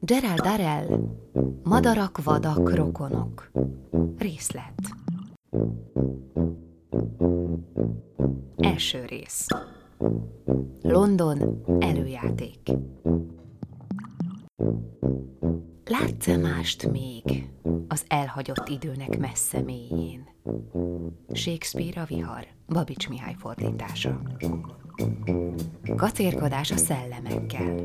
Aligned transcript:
Gerald 0.00 0.40
Darrell, 0.40 1.00
Madarak, 1.64 2.24
vadak, 2.24 2.74
rokonok. 2.74 3.50
Részlet. 4.18 4.74
Első 8.56 9.04
rész. 9.06 9.46
London, 10.82 11.62
előjáték. 11.78 12.70
Látsz-e 15.84 16.36
mást 16.36 16.90
még 16.90 17.48
az 17.88 18.04
elhagyott 18.08 18.68
időnek 18.68 19.18
messze 19.18 19.60
mélyén? 19.60 20.26
Shakespeare 21.32 22.00
a 22.00 22.04
vihar, 22.04 22.46
Babics 22.66 23.08
Mihály 23.08 23.34
fordítása. 23.38 24.22
Kacérkodás 25.96 26.70
a 26.70 26.76
szellemekkel. 26.76 27.82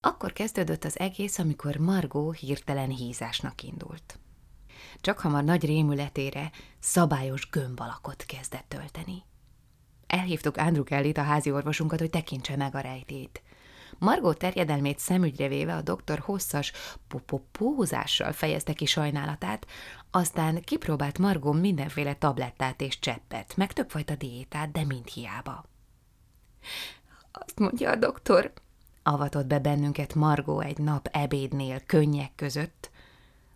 Akkor 0.00 0.32
kezdődött 0.32 0.84
az 0.84 0.98
egész, 0.98 1.38
amikor 1.38 1.76
Margó 1.76 2.30
hirtelen 2.30 2.90
hízásnak 2.90 3.62
indult. 3.62 4.18
Csak 5.00 5.18
hamar 5.18 5.44
nagy 5.44 5.64
rémületére 5.64 6.50
szabályos 6.78 7.48
gömbalakot 7.50 8.24
kezdett 8.24 8.64
tölteni. 8.68 9.22
Elhívtuk 10.06 10.56
Andrew 10.56 10.84
Kellyt, 10.84 11.18
a 11.18 11.22
házi 11.22 11.50
orvosunkat, 11.50 11.98
hogy 11.98 12.10
tekintse 12.10 12.56
meg 12.56 12.74
a 12.74 12.80
rejtét. 12.80 13.42
Margó 13.98 14.32
terjedelmét 14.32 14.98
szemügyre 14.98 15.48
véve 15.48 15.74
a 15.74 15.82
doktor 15.82 16.18
hosszas 16.18 16.72
popopózással 17.08 18.32
fejezte 18.32 18.72
ki 18.72 18.84
sajnálatát, 18.86 19.66
aztán 20.10 20.62
kipróbált 20.62 21.18
Margó 21.18 21.52
mindenféle 21.52 22.14
tablettát 22.14 22.80
és 22.80 22.98
cseppet, 22.98 23.56
meg 23.56 23.72
többfajta 23.72 24.14
diétát, 24.14 24.72
de 24.72 24.84
mind 24.84 25.06
hiába. 25.06 25.64
Azt 27.32 27.58
mondja 27.58 27.90
a 27.90 27.96
doktor, 27.96 28.52
avatott 29.02 29.46
be 29.46 29.58
bennünket 29.58 30.14
Margó 30.14 30.60
egy 30.60 30.78
nap 30.78 31.08
ebédnél 31.12 31.80
könnyek 31.80 32.34
között, 32.34 32.90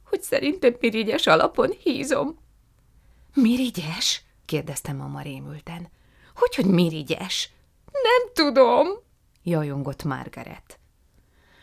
hogy 0.05 0.23
szerintem 0.23 0.77
mirigyes 0.81 1.27
alapon 1.27 1.71
hízom. 1.83 2.39
Mirigyes? 3.35 4.23
kérdezte 4.45 4.93
mama 4.93 5.21
rémülten. 5.21 5.89
Hogy, 6.35 6.55
hogy 6.55 6.65
mirigyes? 6.65 7.53
Nem 7.93 8.33
tudom, 8.33 8.89
jajongott 9.43 10.05
Margaret. 10.05 10.79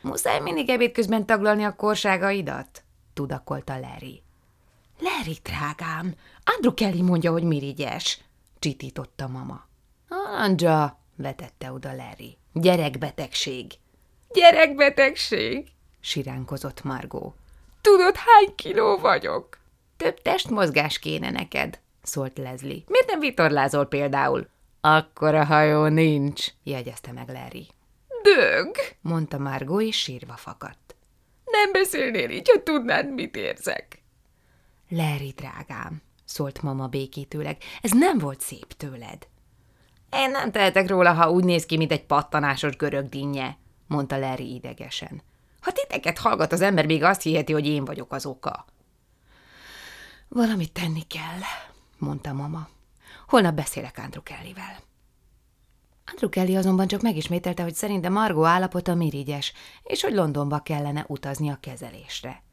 Muszáj 0.02 0.40
mindig 0.40 0.70
ebéd 0.70 0.92
közben 0.92 1.26
taglalni 1.26 1.64
a 1.64 1.76
korságaidat? 1.76 2.84
tudakolta 3.14 3.80
Larry. 3.80 4.22
Larry, 5.00 5.38
drágám, 5.44 6.16
Andrew 6.44 6.74
Kelly 6.74 7.02
mondja, 7.02 7.32
hogy 7.32 7.44
mirigyes, 7.44 8.22
csitította 8.60 9.28
mama. 9.28 9.68
Anja, 10.40 11.00
vetette 11.16 11.72
oda 11.72 11.94
Larry. 11.94 12.38
Gyerekbetegség. 12.54 13.74
Gyerekbetegség, 14.34 15.68
siránkozott 16.00 16.84
Margó. 16.84 17.36
Tudod, 17.82 18.16
hány 18.16 18.56
kiló 18.56 18.98
vagyok? 18.98 19.58
Több 19.98 20.22
testmozgás 20.22 21.00
kéne 21.00 21.30
neked, 21.30 21.80
szólt 22.04 22.38
Leslie. 22.38 22.84
Miért 22.88 23.08
nem 23.08 23.20
vitorlázol 23.20 23.86
például? 23.86 24.48
Akkora 24.82 25.46
hajó 25.46 25.86
nincs, 25.86 26.48
jegyezte 26.64 27.12
meg 27.12 27.30
Larry. 27.30 27.68
Dög, 28.22 28.76
mondta 29.02 29.38
Margó, 29.38 29.82
és 29.82 29.98
sírva 29.98 30.34
fakadt. 30.34 30.96
Nem 31.46 31.72
beszélnél 31.72 32.30
így, 32.30 32.50
ha 32.50 32.64
tudnád, 32.64 33.14
mit 33.14 33.36
érzek. 33.36 34.02
Larry, 34.90 35.34
drágám, 35.36 36.02
szólt 36.26 36.62
mama 36.62 36.88
békítőleg, 36.88 37.58
ez 37.82 37.92
nem 37.92 38.18
volt 38.18 38.42
szép 38.42 38.74
tőled. 38.74 39.28
Én 40.12 40.32
nem 40.32 40.52
tehetek 40.52 40.88
róla, 40.88 41.14
ha 41.14 41.32
úgy 41.32 41.44
néz 41.44 41.66
ki, 41.66 41.78
mint 41.78 41.92
egy 41.92 42.06
pattanásos 42.06 42.76
görög 42.76 43.10
dinnye, 43.10 43.58
mondta 43.88 44.18
Larry 44.18 44.54
idegesen. 44.54 45.22
Ha 45.62 45.72
titeket 45.72 46.18
hallgat 46.18 46.52
az 46.52 46.62
ember, 46.62 46.86
még 46.86 47.04
azt 47.04 47.22
hiheti, 47.22 47.54
hogy 47.54 47.68
én 47.68 47.86
vagyok 47.86 48.14
az 48.14 48.26
oka. 48.26 48.66
Valamit 50.28 50.72
tenni 50.72 51.02
kell, 51.02 51.40
mondta 51.98 52.34
mama. 52.34 52.68
Holnap 53.28 53.54
beszélek 53.54 53.98
Andrew 53.98 54.24
Kellyvel. 54.24 54.78
Andrew 56.06 56.30
Kelly 56.30 56.56
azonban 56.56 56.88
csak 56.88 57.02
megismételte, 57.02 57.64
hogy 57.64 57.74
szerinte 57.76 58.10
Margó 58.10 58.44
állapota 58.44 58.96
mirigyes, 58.96 59.54
és 59.84 60.02
hogy 60.02 60.14
Londonba 60.14 60.60
kellene 60.60 61.06
utazni 61.08 61.50
a 61.50 61.58
kezelésre. 61.60 62.44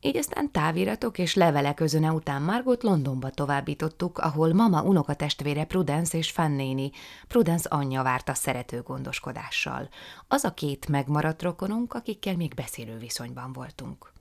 Így 0.00 0.16
aztán 0.16 0.50
táviratok 0.50 1.18
és 1.18 1.34
levelek 1.34 1.80
özöne 1.80 2.12
után 2.12 2.42
Margot 2.42 2.82
Londonba 2.82 3.30
továbbítottuk, 3.30 4.18
ahol 4.18 4.52
mama 4.52 4.82
unokatestvére 4.82 5.64
Prudence 5.64 6.18
és 6.18 6.30
Fannéni, 6.30 6.90
Prudence 7.28 7.68
anyja 7.68 8.02
várta 8.02 8.34
szerető 8.34 8.82
gondoskodással. 8.82 9.88
Az 10.28 10.44
a 10.44 10.54
két 10.54 10.88
megmaradt 10.88 11.42
rokonunk, 11.42 11.94
akikkel 11.94 12.36
még 12.36 12.54
beszélő 12.54 12.98
viszonyban 12.98 13.52
voltunk. 13.52 14.12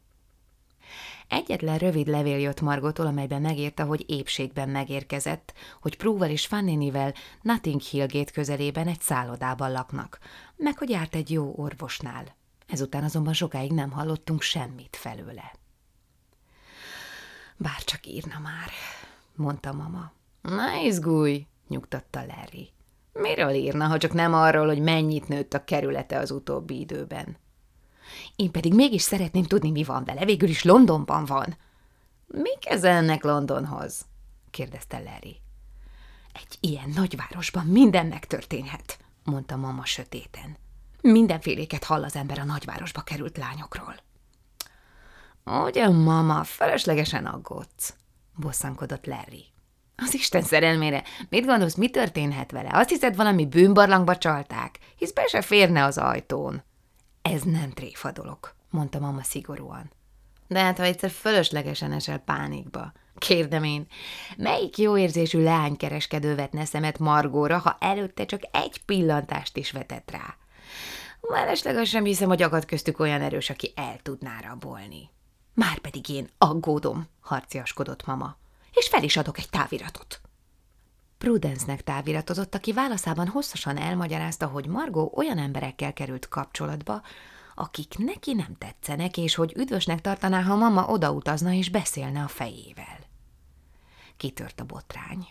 Egyetlen 1.28 1.78
rövid 1.78 2.08
levél 2.08 2.40
jött 2.40 2.62
Margotól, 2.62 3.06
amelyben 3.06 3.42
megírta, 3.42 3.84
hogy 3.84 4.04
épségben 4.08 4.70
megérkezett, 4.70 5.54
hogy 5.82 5.98
Prúval 5.98 6.30
és 6.30 6.46
Fannénivel 6.46 7.14
Notting 7.42 7.82
Hill 7.82 8.08
Gate 8.08 8.32
közelében 8.32 8.88
egy 8.88 9.02
szállodában 9.02 9.72
laknak, 9.72 10.20
meg 10.56 10.78
hogy 10.78 10.90
járt 10.90 11.16
egy 11.16 11.32
jó 11.32 11.54
orvosnál. 11.56 12.36
Ezután 12.68 13.04
azonban 13.04 13.34
sokáig 13.34 13.72
nem 13.72 13.92
hallottunk 13.92 14.42
semmit 14.42 14.96
felőle. 14.96 15.54
Bár 17.58 17.84
csak 17.84 18.06
írna 18.08 18.40
már, 18.40 18.70
mondta 19.36 19.74
mama. 19.74 20.12
Na 20.42 20.76
izgulj, 20.84 21.48
nyugtatta 21.68 22.20
Larry. 22.26 22.70
Miről 23.14 23.54
írna, 23.54 23.88
ha 23.88 23.98
csak 23.98 24.14
nem 24.14 24.34
arról, 24.34 24.68
hogy 24.68 24.82
mennyit 24.82 25.28
nőtt 25.28 25.54
a 25.54 25.64
kerülete 25.64 26.18
az 26.18 26.32
utóbbi 26.32 26.80
időben? 26.80 27.38
Én 28.36 28.52
pedig 28.52 28.74
mégis 28.74 29.02
szeretném 29.02 29.44
tudni, 29.44 29.72
mi 29.72 29.84
van 29.84 30.04
vele. 30.04 30.26
Végül 30.26 30.50
is 30.50 30.64
Londonban 30.64 31.26
van. 31.26 31.58
Mi 32.28 32.58
kezelnek 32.60 33.24
Londonhoz? 33.24 34.06
kérdezte 34.52 35.00
Larry. 35.00 35.42
Egy 36.34 36.58
ilyen 36.60 36.90
nagyvárosban 36.96 37.66
minden 37.66 38.06
megtörténhet, 38.06 39.00
mondta 39.24 39.56
mama 39.56 39.86
sötéten. 39.86 40.58
Mindenféléket 41.02 41.84
hall 41.84 42.04
az 42.04 42.16
ember 42.16 42.40
a 42.40 42.44
nagyvárosba 42.44 43.02
került 43.02 43.38
lányokról. 43.38 43.96
Ugye, 45.46 45.90
mama, 45.90 46.44
feleslegesen 46.44 47.26
aggódsz, 47.26 47.94
bosszankodott 48.36 49.06
Larry. 49.06 49.46
Az 49.96 50.14
Isten 50.14 50.42
szerelmére, 50.42 51.04
mit 51.30 51.46
gondolsz, 51.46 51.76
mi 51.76 51.90
történhet 51.90 52.52
vele? 52.52 52.70
Azt 52.74 52.90
hiszed, 52.90 53.16
valami 53.16 53.46
bűnbarlangba 53.46 54.18
csalták, 54.18 54.80
hisz 54.96 55.12
be 55.12 55.26
se 55.28 55.42
férne 55.42 55.84
az 55.84 55.98
ajtón. 55.98 56.64
Ez 57.22 57.42
nem 57.42 57.70
tréfa 57.70 58.12
dolog, 58.12 58.54
mondta 58.70 59.00
mama 59.00 59.24
szigorúan. 59.24 59.92
De 60.48 60.60
hát, 60.60 60.78
ha 60.78 60.84
egyszer 60.84 61.10
fölöslegesen 61.10 61.92
esel 61.92 62.18
pánikba. 62.18 62.92
Kérdem 63.18 63.64
én, 63.64 63.88
melyik 64.38 64.78
jó 64.78 64.98
érzésű 64.98 65.44
leánykereskedő 65.44 66.36
vetne 66.36 66.66
szemet 66.66 67.00
Margóra, 67.00 67.58
ha 67.58 67.78
előtte 67.80 68.26
csak 68.26 68.42
egy 68.52 68.82
pillantást 68.86 69.58
is 69.58 69.72
vetett 69.72 70.12
rá? 70.12 70.36
Mellesleg 71.22 71.86
sem 71.86 72.04
hiszem, 72.04 72.28
hogy 72.28 72.42
akad 72.42 72.66
köztük 72.66 73.00
olyan 73.00 73.22
erős, 73.22 73.50
aki 73.50 73.74
el 73.76 74.00
tudná 74.02 74.40
rabolni. 74.40 75.10
Márpedig 75.54 76.10
én 76.10 76.30
aggódom, 76.38 77.08
harciaskodott 77.20 78.06
mama, 78.06 78.38
és 78.74 78.88
fel 78.88 79.04
is 79.04 79.18
adok 79.18 79.38
egy 79.38 79.50
táviratot. 79.50 80.22
Prudence-nek 81.22 81.84
táviratozott, 81.84 82.56
aki 82.56 82.74
válaszában 82.74 83.28
hosszasan 83.28 83.78
elmagyarázta, 83.78 84.48
hogy 84.48 84.68
Margó 84.68 85.12
olyan 85.16 85.38
emberekkel 85.38 85.94
került 85.94 86.28
kapcsolatba, 86.28 87.02
akik 87.56 87.98
neki 87.98 88.34
nem 88.34 88.56
tetszenek, 88.58 89.18
és 89.18 89.36
hogy 89.36 89.54
üdvösnek 89.58 90.02
tartaná, 90.02 90.42
ha 90.42 90.56
mama 90.56 90.86
odautazna 90.86 91.52
és 91.52 91.70
beszélne 91.70 92.24
a 92.24 92.28
fejével. 92.28 93.00
Kitört 94.18 94.60
a 94.60 94.66
botrány. 94.66 95.28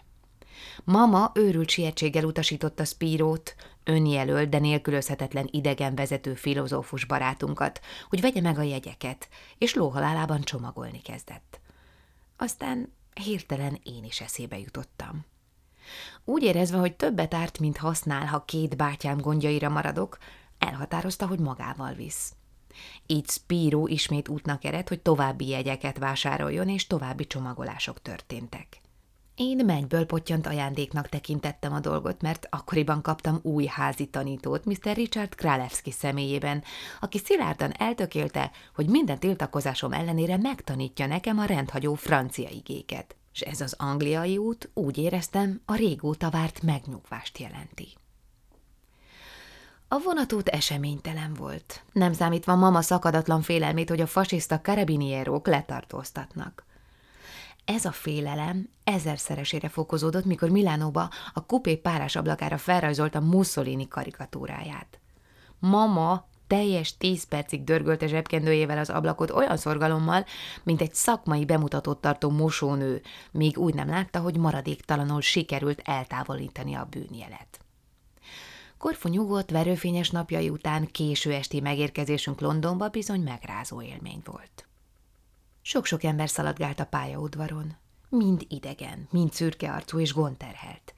Mama 0.84 1.30
őrült 1.34 1.68
sietséggel 1.68 2.24
utasította 2.24 2.84
Spírót, 2.84 3.54
önjelölt, 3.84 4.48
de 4.48 4.58
nélkülözhetetlen 4.58 5.48
idegen 5.50 5.94
vezető 5.94 6.34
filozófus 6.34 7.04
barátunkat, 7.04 7.80
hogy 8.08 8.20
vegye 8.20 8.40
meg 8.40 8.58
a 8.58 8.62
jegyeket, 8.62 9.28
és 9.58 9.74
lóhalálában 9.74 10.40
csomagolni 10.40 11.02
kezdett. 11.02 11.60
Aztán 12.36 12.92
hirtelen 13.24 13.80
én 13.82 14.04
is 14.04 14.20
eszébe 14.20 14.58
jutottam. 14.58 15.29
Úgy 16.24 16.42
érezve, 16.42 16.78
hogy 16.78 16.96
többet 16.96 17.34
árt, 17.34 17.58
mint 17.58 17.76
használ, 17.76 18.26
ha 18.26 18.44
két 18.44 18.76
bátyám 18.76 19.18
gondjaira 19.18 19.68
maradok, 19.68 20.18
elhatározta, 20.58 21.26
hogy 21.26 21.38
magával 21.38 21.92
visz. 21.92 22.34
Így 23.06 23.28
Spiro 23.28 23.86
ismét 23.86 24.28
útnak 24.28 24.64
ered, 24.64 24.88
hogy 24.88 25.00
további 25.00 25.48
jegyeket 25.48 25.98
vásároljon, 25.98 26.68
és 26.68 26.86
további 26.86 27.26
csomagolások 27.26 28.02
történtek. 28.02 28.80
Én 29.34 29.64
mennyből 29.64 30.06
pottyant 30.06 30.46
ajándéknak 30.46 31.08
tekintettem 31.08 31.72
a 31.72 31.80
dolgot, 31.80 32.22
mert 32.22 32.46
akkoriban 32.50 33.02
kaptam 33.02 33.38
új 33.42 33.64
házi 33.64 34.06
tanítót, 34.06 34.64
Mr. 34.64 34.94
Richard 34.94 35.34
Kralewski 35.34 35.90
személyében, 35.90 36.62
aki 37.00 37.18
szilárdan 37.18 37.72
eltökélte, 37.78 38.50
hogy 38.74 38.88
minden 38.88 39.18
tiltakozásom 39.18 39.92
ellenére 39.92 40.36
megtanítja 40.36 41.06
nekem 41.06 41.38
a 41.38 41.44
rendhagyó 41.44 41.94
francia 41.94 42.48
igéket. 42.48 43.16
És 43.32 43.40
ez 43.40 43.60
az 43.60 43.74
angliai 43.78 44.36
út, 44.36 44.70
úgy 44.74 44.98
éreztem, 44.98 45.60
a 45.64 45.74
régóta 45.74 46.30
várt 46.30 46.62
megnyugvást 46.62 47.38
jelenti. 47.38 47.88
A 49.88 49.98
vonatút 49.98 50.48
eseménytelen 50.48 51.34
volt, 51.34 51.84
nem 51.92 52.12
számítva 52.12 52.54
mama 52.54 52.82
szakadatlan 52.82 53.42
félelmét, 53.42 53.88
hogy 53.88 54.00
a 54.00 54.06
fasiszta 54.06 54.60
karabinierók 54.60 55.46
letartóztatnak. 55.46 56.64
Ez 57.64 57.84
a 57.84 57.92
félelem 57.92 58.68
ezerszeresére 58.84 59.68
fokozódott, 59.68 60.24
mikor 60.24 60.48
Milánóba 60.48 61.10
a 61.32 61.46
kupé 61.46 61.76
párás 61.76 62.16
ablakára 62.16 62.58
felrajzolta 62.58 63.20
Mussolini 63.20 63.88
karikatúráját. 63.88 65.00
Mama 65.58 66.28
teljes 66.50 66.96
tíz 66.96 67.24
percig 67.24 67.64
dörgölte 67.64 68.06
zsebkendőjével 68.06 68.78
az 68.78 68.90
ablakot 68.90 69.30
olyan 69.30 69.56
szorgalommal, 69.56 70.24
mint 70.62 70.80
egy 70.80 70.94
szakmai 70.94 71.44
bemutatót 71.44 72.00
tartó 72.00 72.30
mosónő, 72.30 73.02
még 73.30 73.58
úgy 73.58 73.74
nem 73.74 73.88
látta, 73.88 74.20
hogy 74.20 74.36
maradéktalanul 74.36 75.20
sikerült 75.20 75.82
eltávolítani 75.84 76.74
a 76.74 76.88
bűnjelet. 76.90 77.60
Korfu 78.78 79.08
nyugodt, 79.08 79.50
verőfényes 79.50 80.10
napjai 80.10 80.48
után 80.48 80.86
késő 80.86 81.32
esti 81.32 81.60
megérkezésünk 81.60 82.40
Londonba 82.40 82.88
bizony 82.88 83.20
megrázó 83.20 83.82
élmény 83.82 84.22
volt. 84.24 84.68
Sok-sok 85.62 86.04
ember 86.04 86.28
szaladgált 86.28 86.80
a 86.80 86.84
pályaudvaron, 86.84 87.76
mind 88.08 88.44
idegen, 88.48 89.08
mind 89.10 89.32
szürke 89.32 89.72
arcú 89.72 89.98
és 89.98 90.12
gondterhelt. 90.12 90.94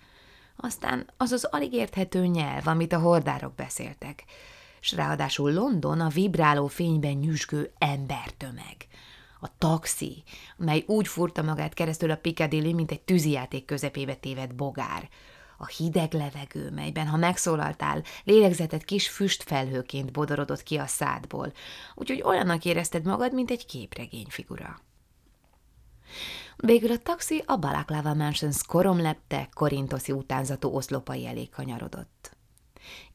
Aztán 0.57 1.11
az 1.17 1.33
az 1.33 1.45
alig 1.45 1.73
érthető 1.73 2.27
nyelv, 2.27 2.67
amit 2.67 2.93
a 2.93 2.99
hordárok 2.99 3.55
beszéltek, 3.55 4.25
s 4.83 4.93
ráadásul 4.93 5.53
London 5.53 6.01
a 6.01 6.09
vibráló 6.09 6.67
fényben 6.67 7.13
nyüzsgő 7.13 7.73
embertömeg. 7.79 8.77
A 9.41 9.59
taxi, 9.59 10.23
mely 10.57 10.85
úgy 10.87 11.09
furta 11.09 11.43
magát 11.43 11.75
keresztül 11.75 12.11
a 12.11 12.17
Piccadilly, 12.17 12.73
mint 12.73 12.91
egy 12.91 13.01
tűzijáték 13.01 13.65
közepébe 13.65 14.15
tévedt 14.15 14.55
bogár. 14.55 15.09
A 15.59 15.67
hideg 15.67 16.13
levegő, 16.13 16.71
melyben, 16.71 17.07
ha 17.07 17.17
megszólaltál, 17.17 18.03
lélegzetet 18.25 18.85
kis 18.85 19.09
füstfelhőként 19.09 20.13
bodorodott 20.13 20.63
ki 20.63 20.77
a 20.77 20.87
szádból, 20.87 21.53
úgyhogy 21.95 22.23
olyannak 22.23 22.65
érezted 22.65 23.05
magad, 23.05 23.33
mint 23.33 23.51
egy 23.51 23.67
képregényfigura. 23.67 24.81
Végül 26.57 26.91
a 26.91 26.99
taxi 26.99 27.43
a 27.47 27.57
Balaklava 27.57 28.15
Mansions 28.15 28.67
koromlepte, 28.67 29.49
korintoszi 29.55 30.13
utánzatú 30.13 30.69
oszlopai 30.69 31.27
elé 31.27 31.49
kanyarodott. 31.49 32.37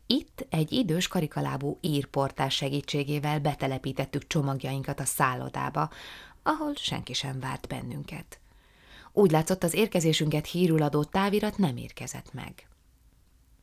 Itt 0.08 0.46
egy 0.50 0.72
idős 0.72 1.08
karikalábú 1.08 1.78
írportás 1.82 2.56
segítségével 2.56 3.40
betelepítettük 3.40 4.28
csomagjainkat 4.28 5.00
a 5.00 5.06
szállodába, 5.06 5.90
ahol 6.44 6.74
senki 6.76 7.14
sem 7.14 7.40
várt 7.40 7.68
bennünket. 7.68 8.40
Úgy 9.14 9.32
látszott, 9.32 9.64
az 9.64 9.74
érkezésünket 9.74 10.46
hírul 10.46 10.82
adó 10.82 11.04
távirat 11.04 11.58
nem 11.58 11.78
érkezett 11.78 12.34
meg. 12.34 12.68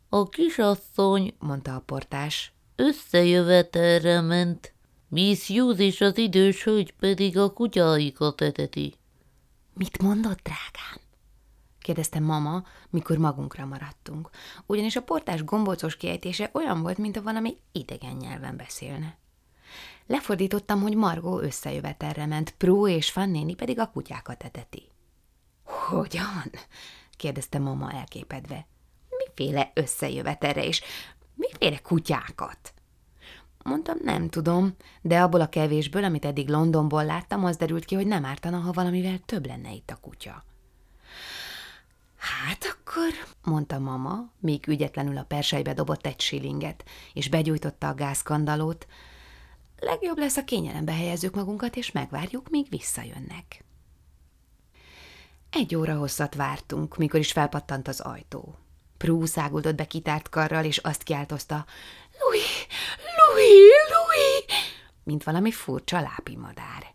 A 0.08 0.28
kisasszony, 0.28 1.34
mondta 1.38 1.74
a 1.74 1.80
portás, 1.80 2.52
összejövetelre 2.76 4.20
ment. 4.20 4.72
Miss 5.08 5.48
Hughes 5.48 5.78
és 5.78 6.00
az 6.00 6.18
idős 6.18 6.64
hölgy 6.64 6.92
pedig 6.92 7.38
a 7.38 7.52
kutyáikat 7.52 8.40
eteti. 8.40 8.94
Mit 9.74 10.02
mondott, 10.02 10.40
drágám? 10.42 11.03
Kérdezte 11.84 12.20
mama, 12.20 12.62
mikor 12.90 13.18
magunkra 13.18 13.66
maradtunk, 13.66 14.30
ugyanis 14.66 14.96
a 14.96 15.02
portás 15.02 15.44
gombócos 15.44 15.96
kiejtése 15.96 16.50
olyan 16.52 16.82
volt, 16.82 16.98
mint 16.98 17.16
a 17.16 17.22
valami 17.22 17.56
idegen 17.72 18.16
nyelven 18.16 18.56
beszélne. 18.56 19.18
Lefordítottam, 20.06 20.80
hogy 20.80 20.94
Margó 20.96 21.40
összejövetelre 21.40 22.26
ment, 22.26 22.50
Pró 22.50 22.88
és 22.88 23.10
Fannéni 23.10 23.54
pedig 23.54 23.78
a 23.78 23.90
kutyákat 23.90 24.42
eteti. 24.42 24.82
Hogyan? 25.64 26.50
kérdezte 27.16 27.58
mama 27.58 27.92
elképedve. 27.92 28.66
Miféle 29.08 29.70
összejövetelre 29.74 30.64
és 30.64 30.82
miféle 31.34 31.78
kutyákat? 31.78 32.74
Mondtam, 33.64 33.96
nem 34.02 34.28
tudom, 34.28 34.74
de 35.02 35.22
abból 35.22 35.40
a 35.40 35.48
kevésből, 35.48 36.04
amit 36.04 36.24
eddig 36.24 36.48
Londonból 36.48 37.04
láttam, 37.04 37.44
az 37.44 37.56
derült 37.56 37.84
ki, 37.84 37.94
hogy 37.94 38.06
nem 38.06 38.24
ártana, 38.24 38.58
ha 38.58 38.72
valamivel 38.72 39.18
több 39.18 39.46
lenne 39.46 39.72
itt 39.72 39.90
a 39.90 39.96
kutya. 40.00 40.44
Hát 42.24 42.64
akkor, 42.64 43.12
mondta 43.42 43.78
mama, 43.78 44.30
míg 44.40 44.66
ügyetlenül 44.66 45.16
a 45.16 45.22
persejbe 45.24 45.74
dobott 45.74 46.06
egy 46.06 46.20
silinget, 46.20 46.84
és 47.12 47.28
begyújtotta 47.28 47.88
a 47.88 47.94
gázkandalót, 47.94 48.86
legjobb 49.78 50.18
lesz, 50.18 50.36
a 50.36 50.44
kényelembe 50.44 50.92
helyezzük 50.92 51.34
magunkat, 51.34 51.76
és 51.76 51.92
megvárjuk, 51.92 52.48
míg 52.50 52.66
visszajönnek. 52.68 53.64
Egy 55.50 55.74
óra 55.74 55.96
hosszat 55.96 56.34
vártunk, 56.34 56.96
mikor 56.96 57.20
is 57.20 57.32
felpattant 57.32 57.88
az 57.88 58.00
ajtó. 58.00 58.54
Prú 58.96 59.24
száguldott 59.24 59.74
be 59.74 59.86
kitárt 59.86 60.28
karral, 60.28 60.64
és 60.64 60.78
azt 60.78 61.02
kiáltozta, 61.02 61.66
Louis, 62.18 62.66
Louis, 63.16 63.72
Louis, 63.90 64.44
mint 65.02 65.24
valami 65.24 65.50
furcsa 65.50 66.00
lápimadár. 66.00 66.93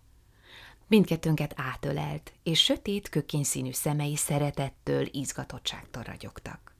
Mindkettőnket 0.89 1.53
átölelt, 1.55 2.33
és 2.43 2.63
sötét, 2.63 3.09
kökényszínű 3.09 3.71
szemei 3.71 4.15
szeretettől, 4.15 5.07
izgatottságtól 5.11 6.03
ragyogtak. 6.03 6.75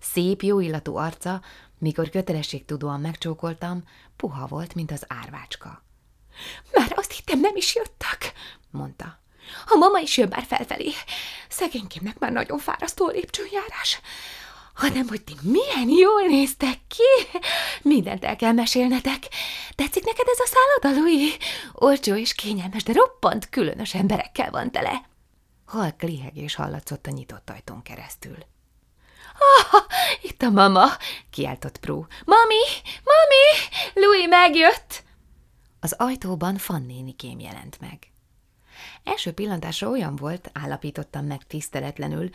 Szép, 0.00 0.42
jó 0.42 0.60
illatú 0.60 0.96
arca, 0.96 1.42
mikor 1.78 2.08
kötelességtudóan 2.08 3.00
megcsókoltam, 3.00 3.84
puha 4.16 4.46
volt, 4.46 4.74
mint 4.74 4.90
az 4.90 5.04
árvácska. 5.06 5.82
Már 6.72 6.92
azt 6.96 7.12
hittem, 7.12 7.40
nem 7.40 7.56
is 7.56 7.74
jöttek, 7.74 8.32
mondta. 8.70 9.20
A 9.66 9.76
mama 9.76 9.98
is 9.98 10.16
jön 10.16 10.28
már 10.28 10.44
felfelé. 10.44 10.92
Szegénykémnek 11.48 12.18
már 12.18 12.32
nagyon 12.32 12.58
fárasztó 12.58 13.08
lépcsőjárás 13.08 14.00
hanem 14.78 15.08
hogy 15.08 15.22
ti 15.22 15.34
milyen 15.42 15.88
jól 15.88 16.22
néztek 16.22 16.78
ki. 16.88 17.38
Mindent 17.82 18.24
el 18.24 18.36
kell 18.36 18.52
mesélnetek. 18.52 19.28
Tetszik 19.74 20.04
neked 20.04 20.26
ez 20.26 20.38
a 20.38 20.46
szálloda, 20.46 21.00
Louis? 21.00 21.36
Olcsó 21.72 22.14
és 22.14 22.34
kényelmes, 22.34 22.82
de 22.82 22.92
roppant 22.92 23.48
különös 23.48 23.94
emberekkel 23.94 24.50
van 24.50 24.70
tele. 24.70 25.02
Halk 25.66 26.02
lihegés 26.02 26.54
hallatszott 26.54 27.06
a 27.06 27.10
nyitott 27.10 27.50
ajtón 27.50 27.82
keresztül. 27.82 28.36
Ah, 29.38 29.82
itt 30.22 30.42
a 30.42 30.50
mama, 30.50 30.86
kiáltott 31.30 31.78
Pró. 31.78 32.06
Mami, 32.24 32.62
mami, 33.04 33.70
Louis 33.94 34.26
megjött. 34.28 35.02
Az 35.80 35.92
ajtóban 35.92 36.56
Fannéni 36.56 37.12
kém 37.12 37.40
jelent 37.40 37.80
meg. 37.80 37.98
Első 39.04 39.32
pillantásra 39.32 39.88
olyan 39.88 40.16
volt, 40.16 40.50
állapítottam 40.52 41.24
meg 41.24 41.46
tiszteletlenül, 41.46 42.30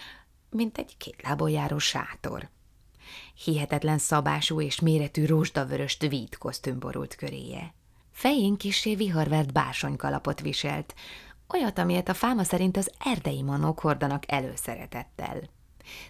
mint 0.54 0.78
egy 0.78 0.98
két 0.98 1.22
lábon 1.22 1.50
járó 1.50 1.78
sátor. 1.78 2.50
Hihetetlen 3.44 3.98
szabású 3.98 4.62
és 4.62 4.80
méretű 4.80 5.26
rózsdavörös 5.26 5.98
tweed 5.98 6.38
kosztüm 6.38 6.80
borult 6.80 7.16
köréje. 7.16 7.74
Fején 8.12 8.58
kisé 8.58 8.96
viharvert 8.96 9.54
bársonykalapot 9.54 10.40
viselt, 10.40 10.96
olyat, 11.54 11.78
amilyet 11.78 12.10
a 12.10 12.14
fáma 12.14 12.44
szerint 12.44 12.78
az 12.78 12.92
erdei 13.00 13.42
manók 13.42 13.80
hordanak 13.80 14.32
előszeretettel. 14.32 15.50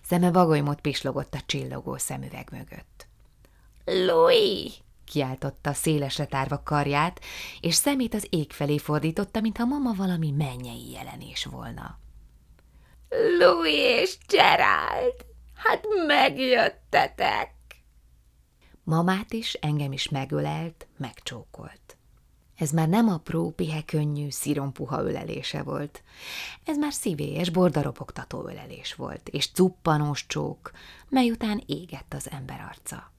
Szeme 0.04 0.32
vagolymot 0.32 0.82
pislogott 0.82 1.34
a 1.34 1.42
csillogó 1.46 1.98
szemüveg 1.98 2.48
mögött.– 2.52 3.08
Louis!– 4.08 4.82
kiáltotta 5.12 5.74
szélesre 5.74 6.26
tárva 6.26 6.64
karját, 6.64 7.20
és 7.62 7.76
szemét 7.76 8.14
az 8.14 8.28
ég 8.30 8.52
felé 8.52 8.78
fordította, 8.78 9.42
mintha 9.42 9.66
mama 9.66 9.94
valami 9.94 10.32
mennyei 10.32 10.92
jelenés 10.92 11.46
volna. 11.46 12.00
Louis 13.40 13.74
és 13.76 14.18
Gerald, 14.28 15.26
hát 15.56 15.86
megjöttetek! 16.08 17.52
Mamát 18.84 19.34
is, 19.34 19.54
engem 19.54 19.92
is 19.92 20.10
megölelt, 20.10 20.88
megcsókolt. 20.98 21.98
Ez 22.58 22.72
már 22.72 22.88
nem 22.88 23.10
apró, 23.10 23.52
pihe 23.52 23.84
könnyű, 23.86 24.30
szirompuha 24.30 25.04
ölelése 25.04 25.64
volt. 25.64 26.04
Ez 26.66 26.78
már 26.78 26.94
szívélyes, 26.94 27.50
bordaropogtató 27.50 28.48
ölelés 28.48 28.94
volt, 28.94 29.30
és 29.30 29.52
cuppanós 29.52 30.26
csók, 30.28 30.72
mely 31.10 31.32
után 31.32 31.64
égett 31.66 32.14
az 32.14 32.30
ember 32.32 32.66
arca. 32.70 33.12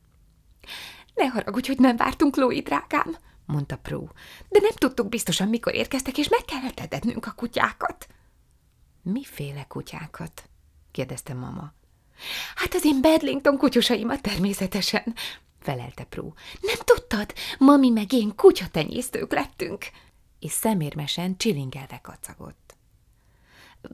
Ne 1.14 1.26
haragudj, 1.26 1.66
hogy 1.66 1.78
nem 1.78 1.96
vártunk, 1.96 2.36
Louis, 2.36 2.62
drágám, 2.62 3.16
mondta 3.46 3.76
Pró, 3.76 4.10
de 4.48 4.58
nem 4.60 4.74
tudtuk 4.74 5.08
biztosan, 5.08 5.48
mikor 5.48 5.74
érkeztek, 5.74 6.18
és 6.18 6.28
meg 6.28 6.44
kellett 6.44 6.80
edetnünk 6.80 7.26
a 7.26 7.32
kutyákat. 7.32 8.06
Miféle 9.04 9.64
kutyákat? 9.68 10.49
kérdezte 10.90 11.34
mama. 11.34 11.73
Hát 12.54 12.75
az 12.75 12.84
én 12.84 13.00
Bedlington 13.00 13.56
kutyusaimat 13.56 14.20
természetesen, 14.20 15.14
felelte 15.61 16.04
Pró. 16.04 16.34
Nem 16.61 16.78
tudtad? 16.84 17.32
Mami 17.58 17.88
meg 17.88 18.12
én 18.12 18.34
kutyatenyésztők 18.34 19.32
lettünk. 19.32 19.84
És 20.38 20.52
szemérmesen 20.52 21.37
csilingelve 21.37 22.00
kacagott. 22.02 22.76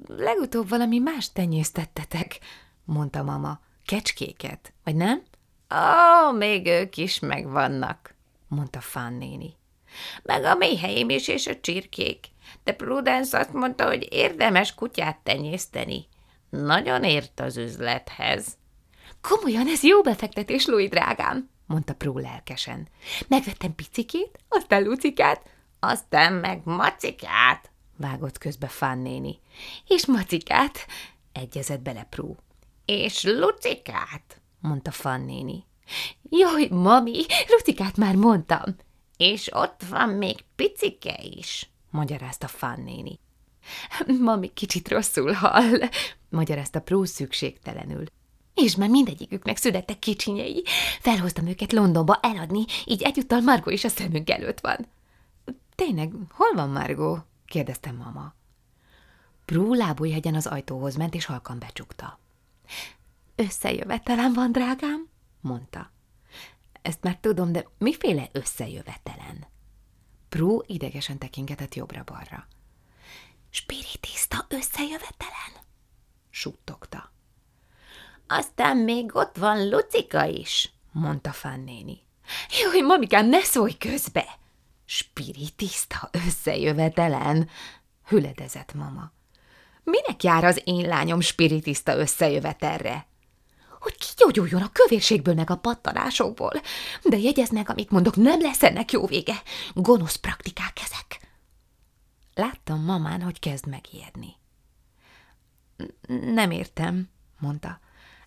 Legutóbb 0.07 0.69
valami 0.69 0.99
más 0.99 1.33
tenyésztettetek, 1.33 2.39
mondta 2.85 3.23
mama. 3.23 3.61
Kecskéket, 3.85 4.73
vagy 4.85 4.95
nem? 4.95 5.23
Ó, 5.75 6.33
még 6.33 6.67
ők 6.67 6.97
is 6.97 7.19
megvannak, 7.19 8.15
mondta 8.49 8.81
Fan 8.81 9.13
néni. 9.13 9.55
Meg 10.23 10.45
a 10.45 10.55
méhelyém 10.55 11.09
is 11.09 11.29
és 11.29 11.47
a 11.47 11.61
csirkék. 11.61 12.29
De 12.65 12.73
Prudence 12.73 13.39
azt 13.39 13.53
mondta, 13.53 13.87
hogy 13.87 14.07
érdemes 14.11 14.75
kutyát 14.75 15.19
tenyészteni. 15.23 16.07
Nagyon 16.51 17.05
ért 17.05 17.41
az 17.41 17.57
üzlethez. 17.57 18.57
Komolyan, 19.21 19.67
ez 19.67 19.83
jó 19.83 20.03
befektetés, 20.03 20.67
Louis 20.67 20.89
drágám, 20.89 21.51
mondta 21.67 21.95
Pró 21.95 22.19
lelkesen. 22.19 22.89
Megvettem 23.29 23.75
picikét, 23.75 24.39
aztán 24.49 24.83
lucikát, 24.83 25.43
aztán 25.81 26.33
meg 26.33 26.61
macikát, 26.65 27.71
vágott 27.97 28.39
közbe 28.39 28.71
néni. 28.95 29.39
És 29.87 30.07
macikát, 30.07 30.87
egyezett 31.33 31.81
bele 31.81 32.07
Pró. 32.11 32.37
És 32.85 33.23
lucikát, 33.23 34.41
mondta 34.61 34.91
Fan 34.91 35.21
néni. 35.21 35.65
Jaj, 36.31 36.69
mami, 36.71 37.25
lucikát 37.49 37.97
már 37.97 38.15
mondtam. 38.15 38.77
És 39.17 39.53
ott 39.53 39.83
van 39.89 40.09
még 40.09 40.45
picike 40.57 41.19
is, 41.23 41.70
magyarázta 41.91 42.49
Fan 42.49 42.81
néni. 42.81 43.19
Mami 44.21 44.49
kicsit 44.49 44.89
rosszul 44.89 45.33
hall, 45.33 45.79
magyarázta 46.29 46.81
Pró 46.81 47.05
szükségtelenül. 47.05 48.05
És 48.55 48.77
már 48.77 48.89
mindegyiküknek 48.89 49.57
születtek 49.57 49.99
kicsinyei. 49.99 50.63
Felhoztam 51.01 51.47
őket 51.47 51.73
Londonba 51.73 52.19
eladni, 52.23 52.65
így 52.85 53.03
egyúttal 53.03 53.41
Margó 53.41 53.71
is 53.71 53.85
a 53.85 53.89
szemünk 53.89 54.31
előtt 54.31 54.61
van. 54.61 54.87
Tényleg, 55.75 56.13
hol 56.31 56.53
van 56.55 56.69
Margó? 56.69 57.19
kérdezte 57.47 57.93
mama. 57.93 58.35
Prú 59.45 59.75
lábújhegyen 59.75 60.35
az 60.35 60.47
ajtóhoz 60.47 60.97
ment, 60.97 61.15
és 61.15 61.25
halkan 61.25 61.59
becsukta. 61.59 62.19
Összejövetelen 63.35 64.33
van, 64.33 64.53
drágám? 64.53 65.09
mondta. 65.41 65.91
Ezt 66.83 67.03
már 67.03 67.19
tudom, 67.21 67.53
de 67.53 67.67
miféle 67.79 68.29
összejövetelen? 68.33 69.47
Prú 70.31 70.63
idegesen 70.67 71.19
tekingetett 71.19 71.75
jobbra-balra. 71.75 72.47
Spiritiszta 73.51 74.47
összejövetelen? 74.49 75.53
suttogta. 76.31 77.13
Aztán 78.27 78.77
még 78.77 79.17
ott 79.17 79.37
van 79.37 79.69
Lucika 79.69 80.25
is, 80.25 80.73
mondta 80.93 81.33
Fannéni. 81.33 81.99
Jaj, 82.61 82.81
mamikám, 82.81 83.27
ne 83.27 83.41
szólj 83.41 83.73
közbe! 83.79 84.39
Spiritiszta 84.85 86.11
összejövetelen, 86.27 87.49
hüledezett 88.07 88.75
mama. 88.75 89.13
Minek 89.85 90.23
jár 90.23 90.45
az 90.45 90.61
én 90.65 90.89
lányom 90.89 91.21
spiritiszta 91.21 91.97
összejövetelre? 91.97 93.07
Hogy 93.81 93.97
kigyógyuljon 93.97 94.63
a 94.63 94.73
kövérségből 94.73 95.35
meg 95.35 95.51
a 95.51 95.57
pattanásokból. 95.57 96.61
De 97.03 97.19
jegyezd 97.19 97.53
meg, 97.53 97.71
amit 97.71 97.91
mondok, 97.91 98.17
nem 98.17 98.41
lesz 98.41 98.63
ennek 98.63 98.93
jó 98.93 99.07
vége. 99.07 99.43
Gonosz 99.75 100.17
praktikák 100.17 100.81
ezek. 100.85 101.21
Láttam 102.35 102.85
mamán, 102.85 103.23
hogy 103.23 103.39
kezd 103.39 103.67
megijedni. 103.67 104.37
Nem 106.33 106.51
értem, 106.51 107.09
mondta. 107.39 107.81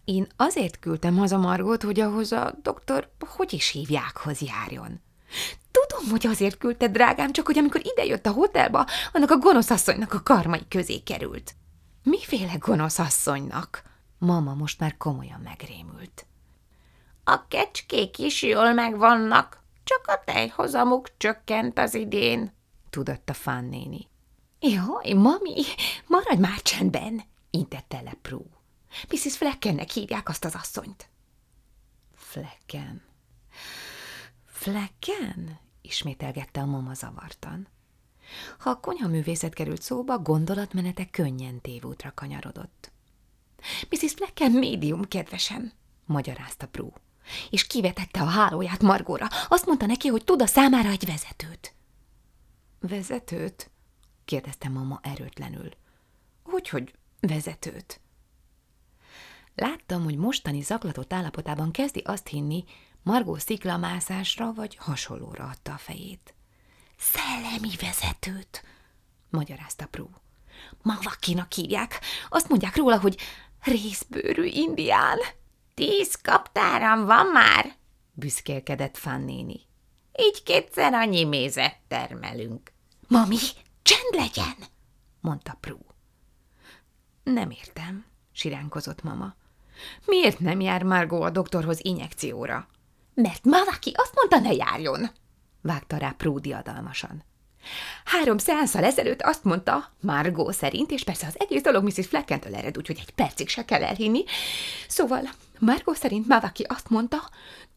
Én 0.04 0.28
azért 0.36 0.80
küldtem 0.80 1.18
haza 1.18 1.38
Margot, 1.38 1.84
hogy 1.84 2.00
ahhoz 2.00 2.32
a 2.32 2.56
doktor, 2.62 3.12
hogy 3.20 3.54
is 3.54 3.70
hívjákhoz 3.70 4.42
járjon. 4.42 5.02
Tudom, 5.72 6.10
hogy 6.10 6.28
azért 6.28 6.58
küldted, 6.58 6.92
drágám, 6.92 7.32
csak 7.32 7.46
hogy 7.46 7.58
amikor 7.58 7.82
idejött 7.84 8.26
a 8.26 8.32
hotelba, 8.32 8.88
annak 9.14 9.32
a 9.32 9.38
gonosz 9.38 9.70
asszonynak 9.70 10.14
a 10.14 10.24
karmai 10.24 10.68
közé 10.68 11.00
került. 11.00 11.56
Miféle 12.04 12.56
gonosz 12.60 13.00
asszonynak? 13.00 13.84
Mama 14.24 14.54
most 14.54 14.80
már 14.80 14.98
komolyan 14.98 15.40
megrémült. 15.40 16.26
A 17.24 17.48
kecskék 17.48 18.18
is 18.18 18.42
jól 18.42 18.74
megvannak, 18.74 19.64
csak 19.84 20.08
a 20.08 20.24
tejhozamuk 20.26 21.18
csökkent 21.18 21.80
az 21.80 21.94
idén, 21.94 22.54
tudatta 22.90 23.34
Fán 23.34 23.66
néni. 23.66 24.08
Jaj, 24.60 25.14
mami, 25.14 25.64
maradj 26.08 26.40
már 26.40 26.62
csendben, 26.62 27.22
intette 27.50 28.02
le 28.02 28.14
Prue. 28.22 28.62
Mrs. 29.10 29.38
Fleckennek 29.38 29.90
hívják 29.90 30.30
azt 30.30 30.46
az 30.46 30.56
asszonyt. 30.56 31.10
Flecken. 32.16 33.02
Flecken? 34.46 35.60
ismételgette 35.82 36.62
a 36.62 36.66
mama 36.66 36.94
zavartan. 36.94 37.68
Ha 38.60 38.70
a 38.70 38.80
konyhaművészet 38.80 39.54
került 39.54 39.82
szóba, 39.82 40.20
gondolatmenete 40.20 41.10
könnyen 41.10 41.62
tévútra 41.62 42.12
kanyarodott. 42.16 42.93
Mrs. 43.90 44.14
Flecken 44.14 44.52
médium, 44.52 45.08
kedvesen, 45.08 45.74
magyarázta 46.06 46.68
Prú, 46.68 46.94
és 47.50 47.68
kivetette 47.68 48.22
a 48.22 48.26
hálóját 48.26 48.82
Margóra. 48.82 49.28
Azt 49.48 49.66
mondta 49.66 49.86
neki, 49.86 50.08
hogy 50.08 50.24
tud 50.24 50.42
a 50.42 50.46
számára 50.46 50.90
egy 50.90 51.06
vezetőt. 51.06 51.74
Vezetőt? 52.80 53.72
kérdezte 54.26 54.70
mama 54.70 55.00
erőtlenül. 55.04 55.70
Hogyhogy 56.44 56.94
vezetőt? 57.20 58.02
Láttam, 59.56 60.04
hogy 60.04 60.16
mostani 60.18 60.62
zaklatott 60.62 61.14
állapotában 61.14 61.72
kezdi 61.72 62.00
azt 62.00 62.28
hinni, 62.28 62.64
Margó 63.04 63.38
sziklamászásra 63.38 64.54
vagy 64.54 64.76
hasonlóra 64.76 65.44
adta 65.44 65.74
a 65.74 65.78
fejét. 65.78 66.34
Szellemi 66.98 67.76
vezetőt, 67.82 68.64
magyarázta 69.30 69.86
Prú. 69.86 70.10
Mavakinak 70.82 71.54
hívják. 71.54 72.02
Azt 72.30 72.50
mondják 72.50 72.76
róla, 72.76 73.00
hogy 73.00 73.18
részbőrű 73.64 74.44
indián. 74.46 75.18
Tíz 75.74 76.16
kaptáram 76.16 77.06
van 77.06 77.26
már, 77.26 77.76
büszkélkedett 78.14 78.98
Fannéni. 78.98 79.62
Így 80.20 80.44
kétszer 80.44 80.94
annyi 80.94 81.24
mézet 81.24 81.78
termelünk. 81.88 82.72
Mami, 83.08 83.38
csend 83.82 84.10
legyen, 84.12 84.56
mondta 85.22 85.58
Prú. 85.60 85.78
Nem 87.24 87.50
értem, 87.50 88.06
siránkozott 88.32 89.04
mama. 89.04 89.36
Miért 90.06 90.40
nem 90.40 90.60
jár 90.60 90.84
Margó 90.84 91.22
a 91.22 91.30
doktorhoz 91.30 91.80
injekcióra? 91.82 92.68
Mert 93.14 93.44
Mavaki 93.44 93.92
azt 93.96 94.16
mondta, 94.16 94.40
ne 94.40 94.54
járjon, 94.54 95.10
vágta 95.62 95.98
rá 95.98 96.12
Prú 96.12 96.40
diadalmasan. 96.40 97.24
Három 98.06 98.38
szeánszal 98.38 98.84
ezelőtt 98.84 99.22
azt 99.22 99.44
mondta, 99.44 99.92
Margó 100.02 100.52
szerint, 100.52 100.92
és 100.92 101.04
persze 101.04 101.28
az 101.28 101.40
egész 101.40 101.62
dolog 101.62 101.84
Mrs. 101.84 102.08
Fleckentől 102.08 102.56
ered, 102.56 102.78
úgyhogy 102.78 102.98
egy 103.00 103.12
percig 103.12 103.50
se 103.50 103.66
kell 103.66 103.84
elhinni. 103.84 104.24
Szóval 104.88 105.30
Margó 105.60 105.94
szerint 105.94 106.28
Mavaki 106.28 106.64
azt 106.64 106.90
mondta, 106.90 107.30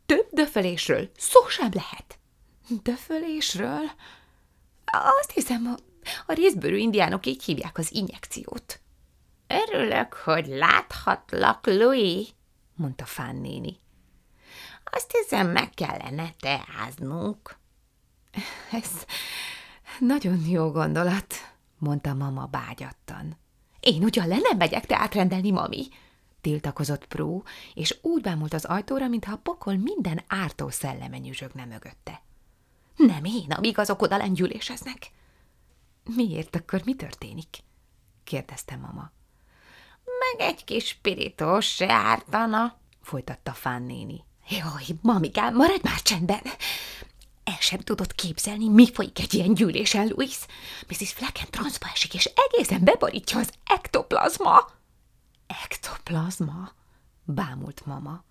több 0.06 0.28
döfölésről 0.30 1.10
szó 1.16 1.48
sem 1.48 1.70
lehet. 1.72 2.18
Döfölésről? 2.82 3.90
Azt 5.20 5.30
hiszem, 5.30 5.66
a, 5.66 6.02
a 6.26 6.32
részbőrű 6.32 6.76
indiánok 6.76 7.26
így 7.26 7.44
hívják 7.44 7.78
az 7.78 7.92
injekciót. 7.92 8.80
Örülök, 9.46 10.14
hogy 10.14 10.46
láthatlak, 10.46 11.66
Louis, 11.66 12.28
mondta 12.74 13.04
Fán 13.04 13.36
néni. 13.36 13.78
Azt 14.84 15.12
hiszem, 15.12 15.48
meg 15.48 15.70
kellene 15.70 16.34
teáznunk. 16.40 17.56
Ez 18.80 18.90
nagyon 20.00 20.46
jó 20.48 20.70
gondolat, 20.70 21.34
mondta 21.78 22.14
mama 22.14 22.46
bágyattan. 22.46 23.36
Én 23.80 24.02
ugyan 24.02 24.28
le 24.28 24.36
nem 24.42 24.56
megyek 24.56 24.86
teát 24.86 25.14
rendelni, 25.14 25.50
mami, 25.50 25.88
tiltakozott 26.40 27.06
Pró, 27.06 27.44
és 27.74 27.98
úgy 28.02 28.22
bámult 28.22 28.54
az 28.54 28.64
ajtóra, 28.64 29.08
mintha 29.08 29.32
a 29.32 29.40
pokol 29.42 29.76
minden 29.76 30.22
ártó 30.26 30.68
szelleme 30.68 31.18
nyüzsögne 31.18 31.64
mögötte. 31.64 32.22
Nem 32.96 33.24
én, 33.24 33.52
amíg 33.52 33.78
azok 33.78 34.02
oda 34.02 34.16
lendgyűléseznek. 34.16 35.10
Miért 36.04 36.56
akkor 36.56 36.82
mi 36.84 36.94
történik? 36.94 37.48
kérdezte 38.24 38.76
mama. 38.76 39.10
Meg 40.04 40.48
egy 40.48 40.64
kis 40.64 40.86
spiritos 40.86 41.66
se 41.66 41.92
ártana, 41.92 42.78
folytatta 43.02 43.52
Fán 43.52 43.82
néni. 43.82 44.24
Jaj, 44.48 44.84
mamikám, 45.00 45.54
maradj 45.54 45.80
már 45.82 46.02
csendben! 46.02 46.40
El 47.46 47.60
sem 47.60 47.80
tudod 47.80 48.12
képzelni, 48.12 48.68
mi 48.68 48.92
folyik 48.92 49.18
egy 49.18 49.34
ilyen 49.34 49.54
gyűlésen, 49.54 50.06
Louis. 50.06 50.38
Mrs. 50.88 51.12
Flecken 51.12 51.46
transzba 51.50 51.86
esik, 51.92 52.14
és 52.14 52.30
egészen 52.34 52.84
beborítja 52.84 53.38
az 53.38 53.52
ektoplazma. 53.64 54.70
Ektoplazma? 55.46 56.72
Bámult 57.24 57.86
mama. 57.86 58.24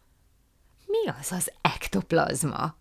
Mi 0.85 1.09
az 1.19 1.31
az 1.31 1.51
ektoplazma? 1.61 2.75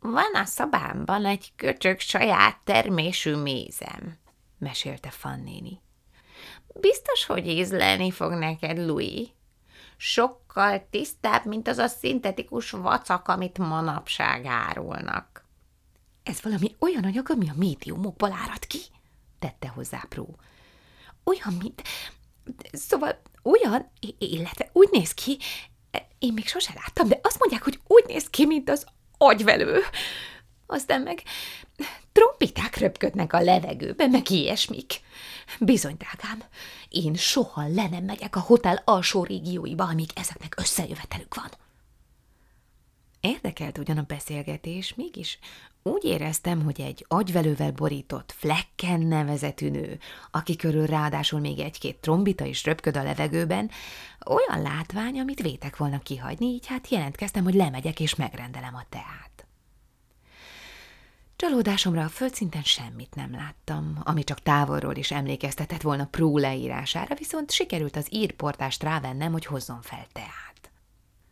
Van 0.00 0.34
a 0.34 0.44
szobámban 0.44 1.24
egy 1.24 1.52
köcsög 1.56 2.00
saját 2.00 2.58
termésű 2.64 3.36
mézem, 3.36 4.18
mesélte 4.58 5.10
Fannéni. 5.10 5.80
Biztos, 6.74 7.24
hogy 7.24 7.46
ízlelni 7.46 8.10
fog 8.10 8.32
neked, 8.32 8.78
Louis. 8.78 9.28
Sokkal 9.96 10.86
tisztább, 10.90 11.44
mint 11.44 11.68
az 11.68 11.78
a 11.78 11.86
szintetikus 11.86 12.70
vacak, 12.70 13.28
amit 13.28 13.58
manapság 13.58 14.44
árulnak. 14.44 15.39
Ez 16.22 16.40
valami 16.42 16.76
olyan 16.78 17.04
anyag, 17.04 17.30
ami 17.30 17.48
a 17.48 17.54
médiumokból 17.56 18.32
árad 18.32 18.66
ki, 18.66 18.80
tette 19.38 19.68
hozzá 19.68 20.04
Pró. 20.08 20.36
Olyan, 21.24 21.54
mint... 21.62 21.82
Szóval 22.72 23.22
olyan, 23.42 23.90
illetve 24.18 24.70
úgy 24.72 24.88
néz 24.90 25.14
ki, 25.14 25.38
én 26.18 26.32
még 26.32 26.46
sose 26.46 26.72
láttam, 26.74 27.08
de 27.08 27.20
azt 27.22 27.38
mondják, 27.38 27.62
hogy 27.62 27.80
úgy 27.86 28.04
néz 28.06 28.30
ki, 28.30 28.46
mint 28.46 28.70
az 28.70 28.86
agyvelő. 29.18 29.80
Aztán 30.66 31.00
meg 31.00 31.22
Trompiták 32.12 32.76
röpködnek 32.76 33.32
a 33.32 33.40
levegőben, 33.40 34.10
meg 34.10 34.30
ilyesmik. 34.30 35.00
Bizony, 35.60 35.96
drágám, 35.98 36.42
én 36.88 37.14
soha 37.14 37.66
le 37.68 37.88
nem 37.88 38.04
megyek 38.04 38.36
a 38.36 38.40
hotel 38.40 38.82
alsó 38.84 39.24
régióiba, 39.24 39.84
amíg 39.84 40.10
ezeknek 40.14 40.54
összejövetelük 40.58 41.34
van. 41.34 41.50
Érdekelt 43.20 43.78
ugyan 43.78 43.98
a 43.98 44.04
beszélgetés, 44.06 44.94
mégis 44.94 45.38
úgy 45.82 46.04
éreztem, 46.04 46.62
hogy 46.62 46.80
egy 46.80 47.04
agyvelővel 47.08 47.70
borított 47.72 48.34
Flecken 48.36 49.00
nevezetű 49.00 49.70
nő, 49.70 49.98
aki 50.30 50.56
körül 50.56 50.86
ráadásul 50.86 51.40
még 51.40 51.58
egy-két 51.58 51.96
trombita 51.96 52.44
is 52.44 52.64
röpköd 52.64 52.96
a 52.96 53.02
levegőben, 53.02 53.70
olyan 54.26 54.62
látvány, 54.62 55.20
amit 55.20 55.42
vétek 55.42 55.76
volna 55.76 55.98
kihagyni, 55.98 56.46
így 56.46 56.66
hát 56.66 56.88
jelentkeztem, 56.88 57.44
hogy 57.44 57.54
lemegyek 57.54 58.00
és 58.00 58.14
megrendelem 58.14 58.74
a 58.74 58.84
teát. 58.88 59.46
Csalódásomra 61.36 62.04
a 62.04 62.08
földszinten 62.08 62.62
semmit 62.62 63.14
nem 63.14 63.32
láttam, 63.32 63.98
ami 64.02 64.24
csak 64.24 64.42
távolról 64.42 64.96
is 64.96 65.10
emlékeztetett 65.10 65.82
volna 65.82 66.06
Prú 66.06 66.38
leírására, 66.38 67.14
viszont 67.14 67.50
sikerült 67.50 67.96
az 67.96 68.06
írportást 68.10 68.82
rávennem, 68.82 69.32
hogy 69.32 69.44
hozzon 69.46 69.82
fel 69.82 70.06
teát. 70.12 70.49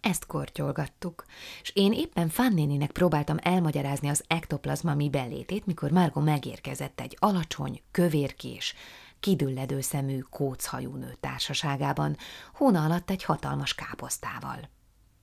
Ezt 0.08 0.26
kortyolgattuk, 0.26 1.24
és 1.62 1.70
én 1.74 1.92
éppen 1.92 2.28
Fannéninek 2.28 2.90
próbáltam 2.90 3.36
elmagyarázni 3.40 4.08
az 4.08 4.24
ektoplazma 4.26 4.94
mi 4.94 5.10
belétét, 5.10 5.66
mikor 5.66 5.90
Margo 5.90 6.20
megérkezett 6.20 7.00
egy 7.00 7.16
alacsony, 7.20 7.82
kövérkés, 7.90 8.74
kidülledő 9.20 9.80
szemű, 9.80 10.18
kóchajú 10.18 10.94
nő 10.94 11.16
társaságában, 11.20 12.16
hóna 12.54 12.84
alatt 12.84 13.10
egy 13.10 13.24
hatalmas 13.24 13.74
káposztával. 13.74 14.68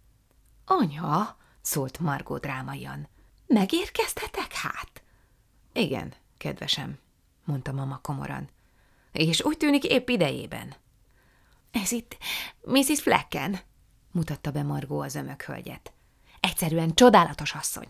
–Anya!– 0.66 1.38
szólt 1.62 2.00
Margó 2.00 2.38
drámaian.– 2.38 3.08
Megérkeztetek 3.48 4.54
hát?– 4.54 5.04
Igen, 5.86 6.14
kedvesem– 6.38 7.00
mondta 7.46 7.72
mama 7.72 8.00
komoran.– 8.02 8.50
És 9.12 9.44
úgy 9.44 9.58
tűnik 9.58 9.84
épp 9.84 10.10
idejében.– 10.10 10.76
Ez 11.84 11.92
itt 11.92 12.18
Mrs. 12.62 13.02
Flecken– 13.02 13.60
mutatta 14.16 14.52
be 14.52 14.64
Margó 14.64 15.00
az 15.00 15.16
ömökhölgyet. 15.16 15.94
Egyszerűen 16.40 16.94
csodálatos 16.94 17.54
asszony. 17.54 17.88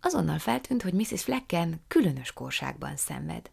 Azonnal 0.00 0.38
feltűnt, 0.38 0.82
hogy 0.82 0.92
Mrs. 0.92 1.22
Flecken 1.22 1.80
különös 1.88 2.32
korságban 2.32 2.96
szenved. 2.96 3.50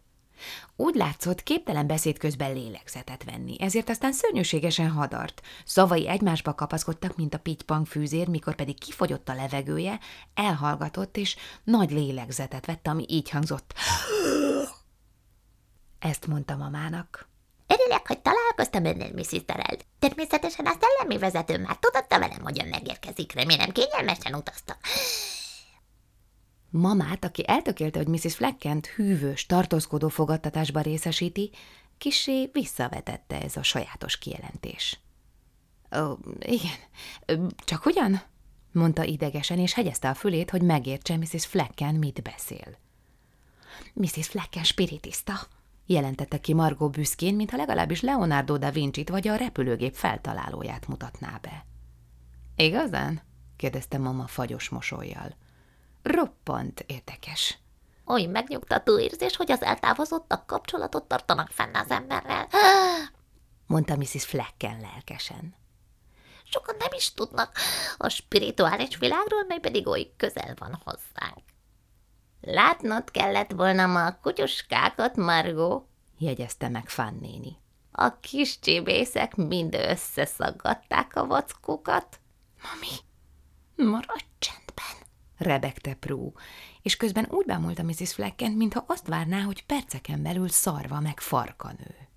Úgy 0.76 0.94
látszott, 0.94 1.42
képtelen 1.42 1.86
beszéd 1.86 2.18
közben 2.18 2.52
lélegzetet 2.52 3.24
venni, 3.24 3.60
ezért 3.60 3.88
aztán 3.88 4.12
szörnyűségesen 4.12 4.90
hadart. 4.90 5.42
Szavai 5.64 6.08
egymásba 6.08 6.54
kapaszkodtak, 6.54 7.16
mint 7.16 7.34
a 7.34 7.38
pitypang 7.38 7.86
fűzér, 7.86 8.28
mikor 8.28 8.54
pedig 8.54 8.78
kifogyott 8.78 9.28
a 9.28 9.34
levegője, 9.34 9.98
elhallgatott, 10.34 11.16
és 11.16 11.36
nagy 11.64 11.90
lélegzetet 11.90 12.66
vett, 12.66 12.86
ami 12.86 13.04
így 13.08 13.30
hangzott. 13.30 13.74
Ezt 15.98 16.26
mondta 16.26 16.56
mamának. 16.56 17.28
Örülök, 17.66 18.06
hogy 18.06 18.20
találkoztam 18.68 18.84
önnel, 18.84 19.12
Mrs. 19.12 19.44
Terrell. 19.44 19.76
Természetesen 19.98 20.66
a 20.66 20.72
szellemi 20.80 21.18
vezető 21.18 21.58
már 21.58 21.76
tudatta 21.76 22.18
velem, 22.18 22.42
hogyan 22.42 22.68
megérkezik. 22.68 23.32
Remélem 23.32 23.70
kényelmesen 23.70 24.34
utazta. 24.34 24.76
Mamát, 26.70 27.24
aki 27.24 27.48
eltökélte, 27.48 27.98
hogy 27.98 28.08
Mrs. 28.08 28.34
Fleckent 28.34 28.86
hűvös, 28.86 29.46
tartózkodó 29.46 30.08
fogadtatásba 30.08 30.80
részesíti, 30.80 31.50
kisé 31.98 32.50
visszavetette 32.52 33.40
ez 33.40 33.56
a 33.56 33.62
sajátos 33.62 34.18
kijelentés. 34.18 35.00
Ó, 35.96 36.18
igen, 36.38 37.48
csak 37.64 37.82
hogyan? 37.82 38.22
mondta 38.72 39.04
idegesen, 39.04 39.58
és 39.58 39.74
hegyezte 39.74 40.08
a 40.08 40.14
fülét, 40.14 40.50
hogy 40.50 40.62
megértse 40.62 41.16
Mrs. 41.16 41.46
Flecken 41.46 41.94
mit 41.94 42.22
beszél. 42.22 42.78
Mrs. 43.92 44.26
Flecken 44.26 44.64
spiritista, 44.64 45.32
jelentette 45.90 46.38
ki 46.38 46.54
Margó 46.54 46.88
büszkén, 46.88 47.34
mintha 47.34 47.56
legalábbis 47.56 48.00
Leonardo 48.00 48.58
da 48.58 48.70
Vinci-t 48.70 49.08
vagy 49.08 49.28
a 49.28 49.36
repülőgép 49.36 49.94
feltalálóját 49.94 50.86
mutatná 50.86 51.38
be. 51.42 51.66
Igazán? 52.56 53.22
kérdezte 53.56 53.98
mama 53.98 54.26
fagyos 54.26 54.68
mosolyjal. 54.68 55.36
Roppant 56.02 56.84
érdekes. 56.86 57.58
Oly 58.06 58.24
megnyugtató 58.24 58.98
érzés, 58.98 59.36
hogy 59.36 59.52
az 59.52 59.62
eltávozottak 59.62 60.46
kapcsolatot 60.46 61.08
tartanak 61.08 61.48
fenn 61.48 61.74
az 61.74 61.90
emberrel, 61.90 62.48
mondta 63.66 63.96
Mrs. 63.96 64.24
Flecken 64.24 64.80
lelkesen. 64.80 65.54
Sokan 66.44 66.74
nem 66.78 66.92
is 66.96 67.14
tudnak 67.14 67.56
a 67.96 68.08
spirituális 68.08 68.96
világról, 68.96 69.44
mely 69.48 69.58
pedig 69.58 69.86
oly 69.86 70.12
közel 70.16 70.54
van 70.58 70.80
hozzánk. 70.84 71.49
Látnod 72.40 73.10
kellett 73.10 73.50
volna 73.50 73.86
ma 73.86 74.06
a 74.06 74.18
kutyuskákat, 74.22 75.16
Margó, 75.16 75.88
jegyezte 76.18 76.68
meg 76.68 76.88
Fannéni. 76.88 77.56
A 77.92 78.20
kis 78.20 78.58
csibészek 78.58 79.36
mind 79.36 79.74
összeszaggatták 79.74 81.16
a 81.16 81.26
vackókat. 81.26 82.20
Mami, 82.62 82.94
maradj 83.90 84.24
csendben, 84.38 85.06
rebegte 85.36 85.94
Prú, 85.94 86.32
és 86.82 86.96
közben 86.96 87.26
úgy 87.30 87.46
bámulta 87.46 87.82
Mrs. 87.82 88.12
Fleckent, 88.14 88.56
mintha 88.56 88.84
azt 88.86 89.06
várná, 89.06 89.40
hogy 89.40 89.66
perceken 89.66 90.22
belül 90.22 90.48
szarva 90.48 91.00
meg 91.00 91.20
farkanő. 91.20 92.08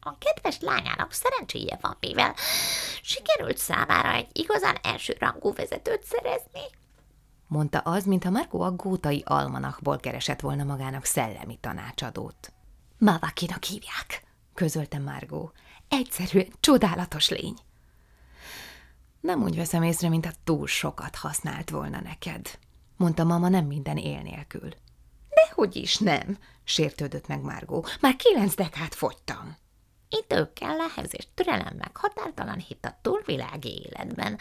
A 0.00 0.18
kedves 0.18 0.60
lányának 0.60 1.12
szerencséje 1.12 1.78
van, 1.80 1.96
mivel 2.00 2.34
sikerült 3.02 3.58
számára 3.58 4.12
egy 4.12 4.28
igazán 4.32 4.78
elsőrangú 4.82 5.52
vezetőt 5.52 6.04
szerezni 6.04 6.60
mondta 7.48 7.78
az, 7.78 8.04
mintha 8.04 8.30
Marco 8.30 8.60
a 8.60 8.70
gótai 8.70 9.22
almanakból 9.26 9.98
keresett 9.98 10.40
volna 10.40 10.64
magának 10.64 11.04
szellemi 11.04 11.58
tanácsadót. 11.60 12.52
Mavakinak 12.98 13.64
hívják, 13.64 14.22
közölte 14.54 14.98
Margó. 14.98 15.52
Egyszerűen 15.88 16.52
csodálatos 16.60 17.28
lény. 17.28 17.54
Nem 19.20 19.42
úgy 19.42 19.56
veszem 19.56 19.82
észre, 19.82 20.08
mint 20.08 20.26
a 20.26 20.32
túl 20.44 20.66
sokat 20.66 21.16
használt 21.16 21.70
volna 21.70 22.00
neked, 22.00 22.58
mondta 22.96 23.24
mama 23.24 23.48
nem 23.48 23.64
minden 23.64 23.96
él 23.96 24.22
nélkül. 24.22 24.68
Dehogy 25.28 25.76
is 25.76 25.98
nem, 25.98 26.38
sértődött 26.64 27.26
meg 27.26 27.42
Márgó. 27.42 27.86
Már 28.00 28.16
kilenc 28.16 28.54
dekát 28.54 28.94
fogytam. 28.94 29.56
Idő 30.08 30.52
kell 30.52 30.80
ehhez, 30.80 31.14
és 31.14 31.26
türelem 31.34 31.76
meg 31.76 31.96
határtalan 31.96 32.58
hit 32.58 32.84
a 32.84 32.98
túlvilági 33.02 33.82
életben, 33.82 34.38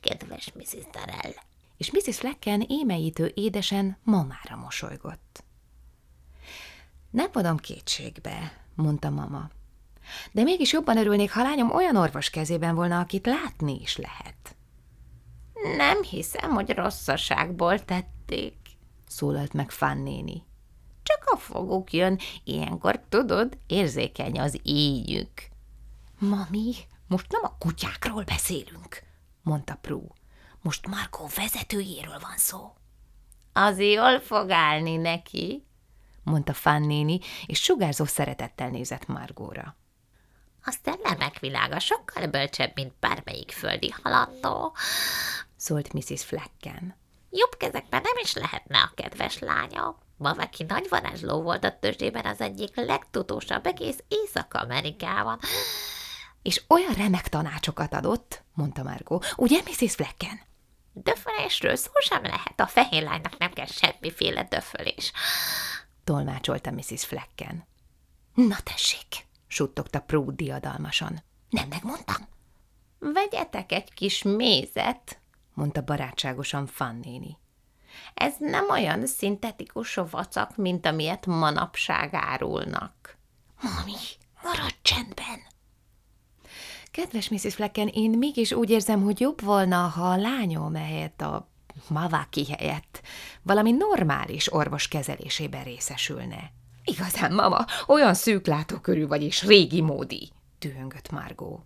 kedves 0.00 0.52
Mrs. 0.52 0.84
Darrell 0.92 1.32
és 1.80 1.90
Mrs. 1.90 2.16
Flecken 2.16 2.64
émeítő 2.68 3.32
édesen 3.34 3.96
mamára 4.02 4.56
mosolygott. 4.56 5.44
Nem 7.10 7.30
adom 7.32 7.56
kétségbe, 7.56 8.64
mondta 8.74 9.10
mama. 9.10 9.50
De 10.32 10.42
mégis 10.42 10.72
jobban 10.72 10.96
örülnék, 10.96 11.32
ha 11.32 11.42
lányom 11.42 11.70
olyan 11.70 11.96
orvos 11.96 12.30
kezében 12.30 12.74
volna, 12.74 12.98
akit 13.00 13.26
látni 13.26 13.80
is 13.80 13.96
lehet. 13.96 14.56
Nem 15.76 16.02
hiszem, 16.02 16.50
hogy 16.50 16.70
rosszaságból 16.70 17.84
tették, 17.84 18.56
szólalt 19.06 19.52
meg 19.52 19.70
Fannéni. 19.70 20.42
Csak 21.02 21.24
a 21.24 21.36
foguk 21.36 21.92
jön, 21.92 22.18
ilyenkor 22.44 23.00
tudod, 23.08 23.58
érzékeny 23.66 24.40
az 24.40 24.60
éjük. 24.62 25.48
Mami, 26.18 26.74
most 27.06 27.32
nem 27.32 27.42
a 27.44 27.56
kutyákról 27.58 28.24
beszélünk, 28.24 29.02
mondta 29.42 29.78
Prue. 29.80 30.18
Most 30.62 30.86
Markó 30.86 31.28
vezetőjéről 31.36 32.18
van 32.20 32.36
szó. 32.36 32.74
Az 33.52 33.78
jól 33.78 34.20
fog 34.20 34.50
állni 34.50 34.96
neki, 34.96 35.66
mondta 36.22 36.52
Fannéni, 36.52 37.20
és 37.46 37.60
sugárzó 37.60 38.04
szeretettel 38.04 38.68
nézett 38.68 39.06
Margóra. 39.06 39.76
A 40.64 40.78
szellemek 40.82 41.38
világa 41.38 41.78
sokkal 41.78 42.26
bölcsebb, 42.26 42.72
mint 42.74 42.92
bármelyik 43.00 43.50
földi 43.50 43.94
halandó, 44.02 44.76
szólt 45.56 45.92
Mrs. 45.92 46.24
Flecken. 46.24 46.96
Jobb 47.30 47.56
kezekben 47.56 48.00
nem 48.02 48.22
is 48.22 48.34
lehetne 48.34 48.78
a 48.78 48.92
kedves 48.94 49.38
lánya. 49.38 49.98
Maveki 50.16 50.64
nagy 50.68 50.88
varázsló 50.88 51.42
volt 51.42 51.64
a 51.64 51.78
tőzsdében 51.78 52.26
az 52.26 52.40
egyik 52.40 52.76
legtutósabb 52.76 53.66
egész 53.66 53.98
Észak-Amerikában. 54.08 55.38
És 56.42 56.62
olyan 56.68 56.92
remek 56.92 57.28
tanácsokat 57.28 57.94
adott, 57.94 58.42
mondta 58.54 58.82
Margó, 58.82 59.22
ugye, 59.36 59.60
Mrs. 59.64 59.94
Flecken? 59.94 60.40
Döfölésről 60.92 61.76
szó 61.76 61.90
sem 61.98 62.22
lehet, 62.22 62.60
a 62.60 62.66
fehér 62.66 63.02
lánynak 63.02 63.38
nem 63.38 63.52
kell 63.52 63.66
semmiféle 63.66 64.44
döfölés. 64.44 65.12
Tolmácsolta 66.04 66.70
Mrs. 66.70 67.04
Flecken. 67.04 67.66
Na 68.34 68.56
tessék, 68.64 69.26
suttogta 69.46 70.00
Prue 70.00 70.34
diadalmasan. 70.34 71.22
Nem 71.50 71.68
megmondtam? 71.68 72.28
Vegyetek 72.98 73.72
egy 73.72 73.94
kis 73.94 74.22
mézet, 74.22 75.20
mondta 75.54 75.82
barátságosan 75.82 76.66
Fannéni. 76.66 77.38
Ez 78.14 78.34
nem 78.38 78.70
olyan 78.70 79.06
szintetikus 79.06 79.94
vacak, 79.94 80.56
mint 80.56 80.86
amilyet 80.86 81.26
manapság 81.26 82.14
árulnak. 82.14 83.16
Mami, 83.60 83.96
maradj 84.42 84.76
csendben! 84.82 85.49
Kedves 86.90 87.28
Mrs. 87.28 87.54
Flecken, 87.54 87.88
én 87.88 88.10
mégis 88.10 88.52
úgy 88.52 88.70
érzem, 88.70 89.02
hogy 89.02 89.20
jobb 89.20 89.40
volna, 89.42 89.76
ha 89.76 90.10
a 90.10 90.16
lányom 90.16 90.74
helyett 90.74 91.20
a 91.20 91.48
Mavaki 91.88 92.46
helyett 92.46 93.00
valami 93.42 93.72
normális 93.72 94.52
orvos 94.52 94.88
kezelésében 94.88 95.64
részesülne. 95.64 96.52
Igazán, 96.84 97.32
mama, 97.32 97.64
olyan 97.86 98.14
szűklátókörű 98.14 99.06
vagy 99.06 99.22
és 99.22 99.42
régi 99.42 99.80
módi, 99.80 100.32
dühöngött 100.58 101.10
Margó. 101.10 101.64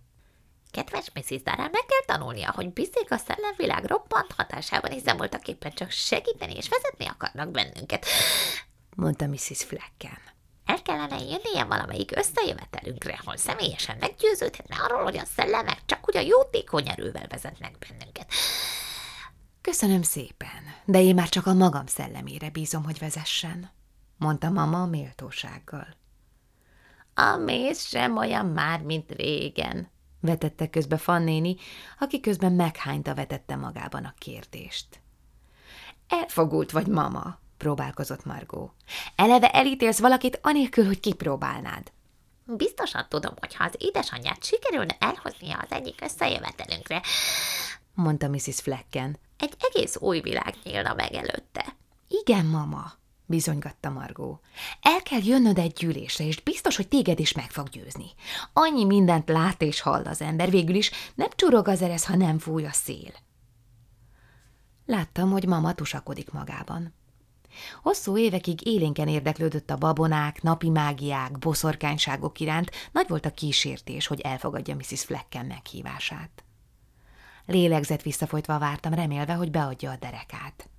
Kedves 0.71 1.11
Mrs. 1.13 1.43
Darrell, 1.43 1.69
meg 1.71 1.85
kell 1.85 2.15
tanulnia, 2.17 2.51
hogy 2.55 2.73
bizték 2.73 3.11
a 3.11 3.17
szellemvilág 3.17 3.85
roppant 3.85 4.31
hatásában, 4.37 4.91
hiszen 4.91 5.17
voltak 5.17 5.47
éppen 5.47 5.71
csak 5.71 5.91
segíteni 5.91 6.53
és 6.55 6.69
vezetni 6.69 7.05
akarnak 7.05 7.51
bennünket. 7.51 8.05
mondta 8.95 9.27
Mrs. 9.27 9.63
Flecken. 9.63 10.34
El 10.65 10.81
kellene 10.81 11.17
jönnie 11.17 11.63
valamelyik 11.63 12.17
összejövetelünkre, 12.17 13.19
hol 13.23 13.37
személyesen 13.37 13.97
meggyőződhetne 13.99 14.75
arról, 14.75 15.03
hogy 15.03 15.17
a 15.17 15.25
szellemek 15.25 15.85
csak 15.85 16.07
úgy 16.07 16.17
a 16.17 16.19
jótékony 16.19 16.89
erővel 16.89 17.27
vezetnek 17.27 17.77
bennünket. 17.77 18.31
Köszönöm 19.61 20.01
szépen, 20.01 20.75
de 20.85 21.01
én 21.01 21.15
már 21.15 21.29
csak 21.29 21.45
a 21.45 21.53
magam 21.53 21.85
szellemére 21.85 22.49
bízom, 22.49 22.83
hogy 22.83 22.99
vezessen, 22.99 23.71
mondta 24.17 24.49
mama 24.49 24.85
méltósággal. 24.85 25.87
A 27.13 27.35
méz 27.35 27.87
sem 27.87 28.17
olyan 28.17 28.45
már, 28.45 28.81
mint 28.81 29.11
régen, 29.11 29.89
vetette 30.19 30.69
közbe 30.69 30.97
Fannéni, 30.97 31.55
aki 31.99 32.19
közben 32.19 32.51
meghányta 32.51 33.15
vetette 33.15 33.55
magában 33.55 34.05
a 34.05 34.13
kérdést. 34.17 35.01
Elfogult 36.07 36.71
vagy, 36.71 36.87
mama, 36.87 37.39
próbálkozott 37.57 38.25
Margó. 38.25 38.73
Eleve 39.15 39.49
elítélsz 39.49 39.99
valakit 39.99 40.39
anélkül, 40.41 40.85
hogy 40.85 40.99
kipróbálnád. 40.99 41.91
Biztosan 42.45 43.05
tudom, 43.09 43.33
hogy 43.39 43.55
ha 43.55 43.63
az 43.63 43.75
édesanyját 43.77 44.43
sikerülne 44.43 44.95
elhoznia 44.99 45.57
az 45.57 45.71
egyik 45.71 46.01
összejövetelünkre, 46.01 47.01
mondta 47.93 48.27
Mrs. 48.27 48.61
Flecken. 48.61 49.17
Egy 49.37 49.53
egész 49.59 49.95
új 49.99 50.19
világ 50.19 50.55
nyílna 50.63 50.93
meg 50.93 51.13
előtte. 51.13 51.75
Igen, 52.07 52.45
mama, 52.45 52.93
bizonygatta 53.25 53.89
Margó. 53.89 54.39
El 54.81 55.01
kell 55.01 55.23
jönnöd 55.23 55.57
egy 55.57 55.73
gyűlésre, 55.73 56.25
és 56.25 56.41
biztos, 56.41 56.75
hogy 56.75 56.87
téged 56.87 57.19
is 57.19 57.31
meg 57.31 57.51
fog 57.51 57.69
győzni. 57.69 58.05
Annyi 58.53 58.85
mindent 58.85 59.29
lát 59.29 59.61
és 59.61 59.81
hall 59.81 60.03
az 60.05 60.21
ember, 60.21 60.49
végül 60.49 60.75
is 60.75 60.91
nem 61.15 61.29
csurog 61.35 61.67
az 61.67 61.81
eresz, 61.81 62.05
ha 62.05 62.15
nem 62.15 62.39
fúj 62.39 62.65
a 62.65 62.71
szél. 62.71 63.13
Láttam, 64.85 65.31
hogy 65.31 65.47
mama 65.47 65.73
tusakodik 65.73 66.31
magában. 66.31 66.93
Hosszú 67.81 68.17
évekig 68.17 68.67
élénken 68.67 69.07
érdeklődött 69.07 69.69
a 69.69 69.77
babonák, 69.77 70.41
napi 70.41 70.69
mágiák, 70.69 71.39
boszorkányságok 71.39 72.39
iránt, 72.39 72.71
nagy 72.91 73.07
volt 73.07 73.25
a 73.25 73.33
kísértés, 73.33 74.07
hogy 74.07 74.19
elfogadja 74.19 74.75
Mrs. 74.75 75.03
Flecken 75.03 75.45
meghívását. 75.45 76.43
Lélegzett 77.45 78.01
visszafolytva 78.01 78.59
vártam, 78.59 78.93
remélve, 78.93 79.33
hogy 79.33 79.51
beadja 79.51 79.91
a 79.91 79.95
derekát. 79.95 80.69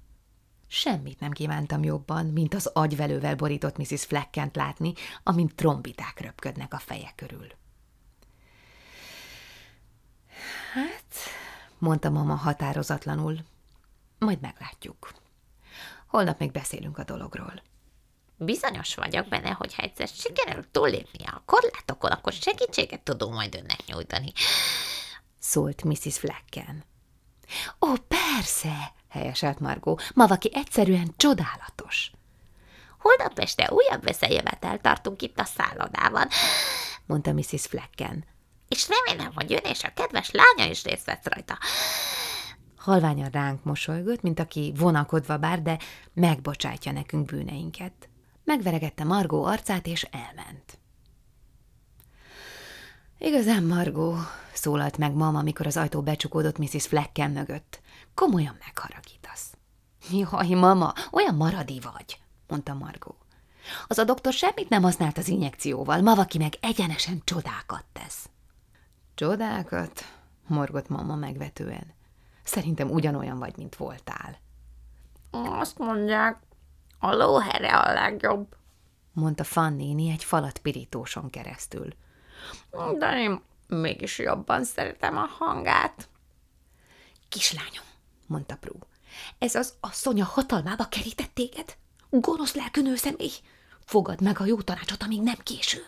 Semmit 0.69 1.21
nem 1.21 1.31
kívántam 1.31 1.85
jobban, 1.85 2.27
mint 2.27 2.55
az 2.55 2.67
agyvelővel 2.67 3.37
borított 3.37 3.77
Mrs. 3.77 4.05
Fleckent 4.05 4.57
látni, 4.57 4.93
amint 5.23 5.55
trombiták 5.55 6.21
röpködnek 6.21 6.75
a 6.75 6.79
feje 6.79 7.13
körül. 7.17 7.47
Hát, 10.73 11.15
mondta 11.79 12.11
mama 12.11 12.35
határozatlanul, 12.35 13.39
majd 14.19 14.41
meglátjuk. 14.41 15.13
Holnap 16.17 16.39
még 16.39 16.53
beszélünk 16.53 16.99
a 16.99 17.05
dologról. 17.05 17.63
Bizonyos 18.37 18.95
vagyok 18.95 19.29
benne, 19.29 19.51
hogy 19.51 19.75
ha 19.75 19.83
egyszer 19.83 20.09
sikerül 20.09 20.71
túllépnie 20.71 21.29
a 21.29 21.43
korlátokon, 21.47 22.11
akkor 22.11 22.33
segítséget 22.33 23.01
tudunk 23.01 23.35
majd 23.35 23.55
önnek 23.55 23.85
nyújtani. 23.87 24.33
Szólt 25.39 25.85
Mrs. 25.85 26.19
Flecken. 26.19 26.85
Ó, 27.81 27.93
persze, 28.09 28.93
helyeselt 29.09 29.59
Margó. 29.59 29.99
Mavaki 30.15 30.51
egyszerűen 30.55 31.15
csodálatos. 31.17 32.11
Holnap 32.99 33.39
este 33.39 33.73
újabb 33.73 34.09
összejövetel 34.09 34.81
tartunk 34.81 35.23
itt 35.23 35.39
a 35.39 35.45
szállodában, 35.45 36.29
mondta 37.07 37.33
Mrs. 37.33 37.67
Flecken. 37.67 38.25
És 38.69 38.89
remélem, 38.89 39.33
hogy 39.35 39.53
ön 39.53 39.71
és 39.71 39.85
a 39.85 39.93
kedves 39.95 40.31
lánya 40.31 40.71
is 40.71 40.85
részt 40.85 41.07
vesz 41.07 41.25
rajta. 41.25 41.59
Halványan 42.87 43.31
ránk 43.31 43.65
mosolygott, 43.65 44.23
mint 44.23 44.41
aki 44.41 44.73
vonakodva 44.77 45.37
bár, 45.37 45.63
de 45.63 45.79
megbocsátja 46.13 46.93
nekünk 46.93 47.25
bűneinket. 47.25 48.09
Megveregette 48.45 49.05
Margó 49.05 49.45
arcát, 49.45 49.87
és 49.87 50.03
elment. 50.03 50.79
Igazán, 53.19 53.63
Margó, 53.63 54.15
szólalt 54.53 54.99
meg 54.99 55.15
mama, 55.15 55.39
amikor 55.39 55.67
az 55.67 55.77
ajtó 55.77 56.03
becsukódott 56.03 56.59
Mrs. 56.59 56.87
Flecken 56.87 57.31
mögött. 57.31 57.81
Komolyan 58.15 58.57
megharagítasz. 58.65 59.57
Jaj, 60.11 60.49
mama, 60.49 60.93
olyan 61.13 61.35
maradi 61.35 61.81
vagy, 61.81 62.21
mondta 62.49 62.75
Margó. 62.75 63.17
Az 63.87 63.99
a 63.99 64.05
doktor 64.05 64.33
semmit 64.33 64.69
nem 64.69 64.83
használt 64.83 65.19
az 65.19 65.29
injekcióval, 65.29 66.01
Mavaki 66.01 66.39
meg 66.39 66.55
egyenesen 66.61 67.21
csodákat 67.25 67.85
tesz. 67.93 68.29
Csodákat? 69.15 70.05
morgott 70.47 70.89
mama 70.89 71.15
megvetően. 71.15 71.96
Szerintem 72.47 72.91
ugyanolyan 72.91 73.39
vagy, 73.39 73.57
mint 73.57 73.77
voltál. 73.77 74.39
Azt 75.31 75.79
mondják, 75.79 76.39
a 76.99 77.15
lóhere 77.15 77.77
a 77.77 77.93
legjobb, 77.93 78.57
mondta 79.13 79.45
Fannéni 79.45 80.11
egy 80.11 80.25
falat 80.25 80.59
pirítóson 80.59 81.31
keresztül. 81.31 81.89
De 82.99 83.19
én 83.19 83.41
mégis 83.67 84.19
jobban 84.19 84.65
szeretem 84.65 85.17
a 85.17 85.29
hangát. 85.39 86.09
Kislányom, 87.29 87.85
mondta 88.27 88.57
Prú, 88.57 88.79
ez 89.39 89.55
az 89.55 89.75
asszonya 89.81 90.25
hatalmába 90.25 90.89
kerített 90.89 91.35
téged? 91.35 91.77
Gonosz 92.11 92.55
lelkű 92.55 92.95
személy! 92.95 93.33
Fogad 93.85 94.21
meg 94.21 94.41
a 94.41 94.45
jó 94.45 94.61
tanácsot, 94.61 95.03
amíg 95.03 95.23
nem 95.23 95.39
késő. 95.43 95.87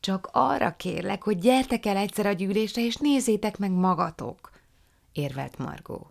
Csak 0.00 0.28
arra 0.32 0.76
kérlek, 0.76 1.22
hogy 1.22 1.38
gyertek 1.38 1.86
el 1.86 1.96
egyszer 1.96 2.26
a 2.26 2.32
gyűlésre, 2.32 2.82
és 2.82 2.96
nézzétek 2.96 3.58
meg 3.58 3.70
magatok, 3.70 4.51
érvelt 5.12 5.58
Margó. 5.58 6.10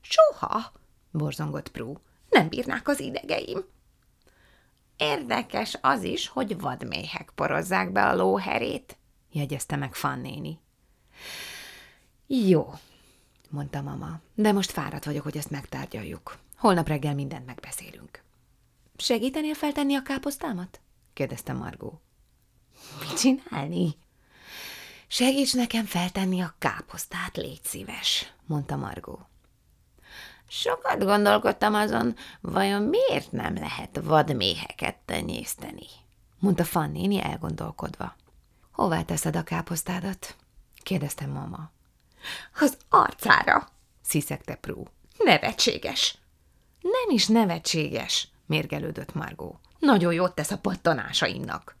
Soha, 0.00 0.72
borzongott 1.10 1.70
Prú, 1.70 1.96
nem 2.28 2.48
bírnák 2.48 2.88
az 2.88 3.00
idegeim. 3.00 3.64
Érdekes 4.96 5.78
az 5.80 6.02
is, 6.02 6.28
hogy 6.28 6.60
vadméhek 6.60 7.32
porozzák 7.34 7.92
be 7.92 8.08
a 8.08 8.14
lóherét, 8.14 8.96
jegyezte 9.30 9.76
meg 9.76 9.94
Fannéni. 9.94 10.58
Jó, 12.26 12.72
mondta 13.50 13.82
mama, 13.82 14.20
de 14.34 14.52
most 14.52 14.70
fáradt 14.70 15.04
vagyok, 15.04 15.22
hogy 15.22 15.36
ezt 15.36 15.50
megtárgyaljuk. 15.50 16.38
Holnap 16.56 16.88
reggel 16.88 17.14
mindent 17.14 17.46
megbeszélünk. 17.46 18.22
Segítenél 18.96 19.54
feltenni 19.54 19.94
a 19.94 20.02
káposztámat? 20.02 20.80
kérdezte 21.12 21.52
Margó. 21.52 22.00
Mit 23.00 23.18
csinálni? 23.18 23.94
Segíts 25.12 25.54
nekem 25.54 25.84
feltenni 25.84 26.40
a 26.40 26.54
káposztát, 26.58 27.36
légy 27.36 27.64
szíves, 27.64 28.32
mondta 28.46 28.76
Margó. 28.76 29.28
Sokat 30.48 31.04
gondolkodtam 31.04 31.74
azon, 31.74 32.16
vajon 32.40 32.82
miért 32.82 33.32
nem 33.32 33.54
lehet 33.54 34.00
vadméheket 34.02 34.96
tenyészteni, 35.04 35.86
mondta 36.38 36.64
Fannéni 36.64 37.22
elgondolkodva. 37.22 38.16
Hová 38.70 39.02
teszed 39.02 39.36
a 39.36 39.42
káposztádat? 39.42 40.36
kérdezte 40.82 41.26
mama. 41.26 41.70
Az 42.60 42.76
arcára, 42.88 43.68
sziszegte 44.02 44.54
Prú. 44.54 44.84
Nevetséges. 45.18 46.18
Nem 46.80 47.16
is 47.16 47.26
nevetséges, 47.26 48.28
mérgelődött 48.46 49.14
Margó. 49.14 49.60
Nagyon 49.78 50.12
jót 50.12 50.34
tesz 50.34 50.50
a 50.50 50.58
pattanásaimnak. 50.58 51.76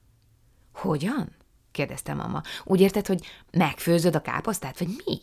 Hogyan? 0.72 1.40
Kérdezte 1.72 2.14
mama. 2.14 2.42
Úgy 2.64 2.80
érted, 2.80 3.06
hogy 3.06 3.26
megfőzöd 3.50 4.14
a 4.14 4.22
káposztát, 4.22 4.78
vagy 4.78 4.88
mi? 5.06 5.20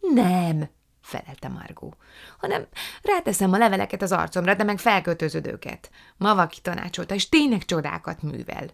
Nem, 0.00 0.68
felelte 1.00 1.48
Margó, 1.48 1.94
hanem 2.38 2.66
ráteszem 3.02 3.52
a 3.52 3.58
leveleket 3.58 4.02
az 4.02 4.12
arcomra, 4.12 4.54
de 4.54 4.64
meg 4.64 4.78
felkötözöd 4.78 5.46
őket. 5.46 5.90
Mavaki 6.16 6.60
tanácsolta, 6.60 7.14
és 7.14 7.28
tényleg 7.28 7.64
csodákat 7.64 8.22
művel. 8.22 8.70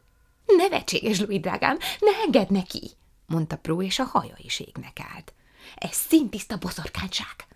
Nevetséges, 0.46 1.20
Louis 1.20 1.40
drágám, 1.40 1.78
ne 2.00 2.10
engedd 2.24 2.52
neki, 2.52 2.90
mondta 3.26 3.56
Pró, 3.56 3.82
és 3.82 3.98
a 3.98 4.04
haja 4.04 4.34
is 4.36 4.60
égnek 4.60 5.00
állt. 5.14 5.34
Ez 5.74 5.92
szintiszta 5.92 6.56
boszorkányság. 6.56 7.46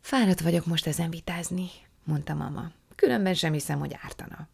Fáradt 0.00 0.40
vagyok 0.40 0.66
most 0.66 0.86
ezen 0.86 1.10
vitázni, 1.10 1.70
mondta 2.04 2.34
mama. 2.34 2.70
Különben 2.94 3.34
sem 3.34 3.52
hiszem, 3.52 3.78
hogy 3.78 3.96
ártana. 4.02 4.48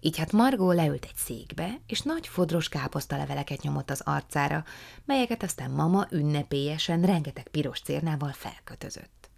Így 0.00 0.18
hát 0.18 0.32
Margó 0.32 0.72
leült 0.72 1.04
egy 1.04 1.16
székbe, 1.16 1.80
és 1.86 2.00
nagy 2.00 2.26
fodros 2.26 2.68
káposztaleveleket 2.68 3.62
nyomott 3.62 3.90
az 3.90 4.00
arcára, 4.04 4.64
melyeket 5.04 5.42
aztán 5.42 5.70
mama 5.70 6.06
ünnepélyesen 6.10 7.02
rengeteg 7.02 7.48
piros 7.48 7.80
cérnával 7.80 8.32
felkötözött. 8.32 9.30